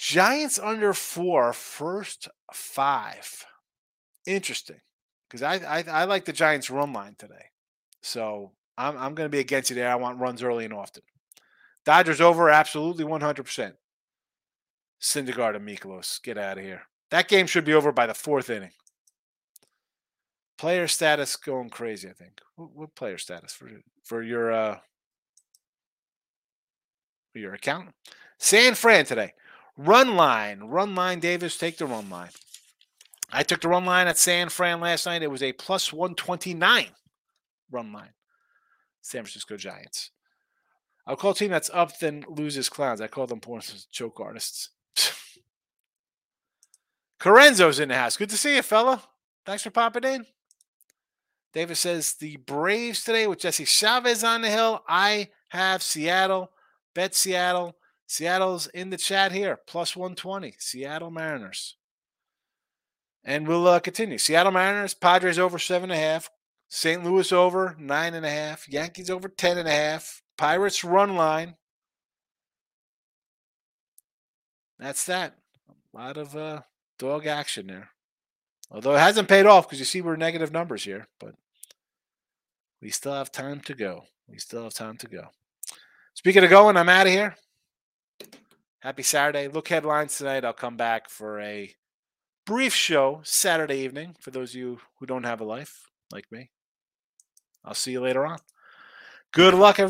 [0.00, 3.44] Giants under four, first five.
[4.24, 4.80] Interesting,
[5.28, 7.50] because I, I I like the Giants run line today.
[8.02, 9.90] So I'm I'm going to be against you there.
[9.90, 11.02] I want runs early and often.
[11.84, 13.72] Dodgers over, absolutely 100%.
[15.02, 16.82] Syndergaard and Mikolas, get out of here.
[17.10, 18.72] That game should be over by the fourth inning.
[20.56, 22.08] Player status going crazy.
[22.08, 22.40] I think.
[22.56, 23.68] What, what player status for
[24.04, 24.78] for your uh
[27.34, 27.90] for your account?
[28.38, 29.34] San Fran today.
[29.82, 31.20] Run line, run line.
[31.20, 32.28] Davis, take the run line.
[33.32, 35.22] I took the run line at San Fran last night.
[35.22, 36.88] It was a plus 129
[37.70, 38.10] run line.
[39.00, 40.10] San Francisco Giants.
[41.06, 43.00] I'll call a team that's up then loses clowns.
[43.00, 44.68] I call them porn choke artists.
[47.18, 48.18] Corenzo's in the house.
[48.18, 49.02] Good to see you, fella.
[49.46, 50.26] Thanks for popping in.
[51.54, 54.84] Davis says the Braves today with Jesse Chavez on the hill.
[54.86, 56.50] I have Seattle.
[56.94, 57.76] Bet Seattle.
[58.10, 59.60] Seattle's in the chat here.
[59.68, 60.56] Plus 120.
[60.58, 61.76] Seattle Mariners.
[63.22, 64.18] And we'll uh, continue.
[64.18, 66.28] Seattle Mariners, Padres over seven and a half.
[66.68, 67.04] St.
[67.04, 68.68] Louis over nine and a half.
[68.68, 70.22] Yankees over ten and a half.
[70.36, 71.54] Pirates run line.
[74.80, 75.36] That's that.
[75.94, 76.62] A lot of uh,
[76.98, 77.90] dog action there.
[78.72, 81.36] Although it hasn't paid off because you see we're negative numbers here, but
[82.82, 84.06] we still have time to go.
[84.28, 85.28] We still have time to go.
[86.14, 87.36] Speaking of going, I'm out of here.
[88.80, 89.46] Happy Saturday.
[89.46, 90.42] Look headlines tonight.
[90.42, 91.74] I'll come back for a
[92.46, 96.50] brief show Saturday evening for those of you who don't have a life like me.
[97.62, 98.38] I'll see you later on.
[99.32, 99.88] Good luck, everybody.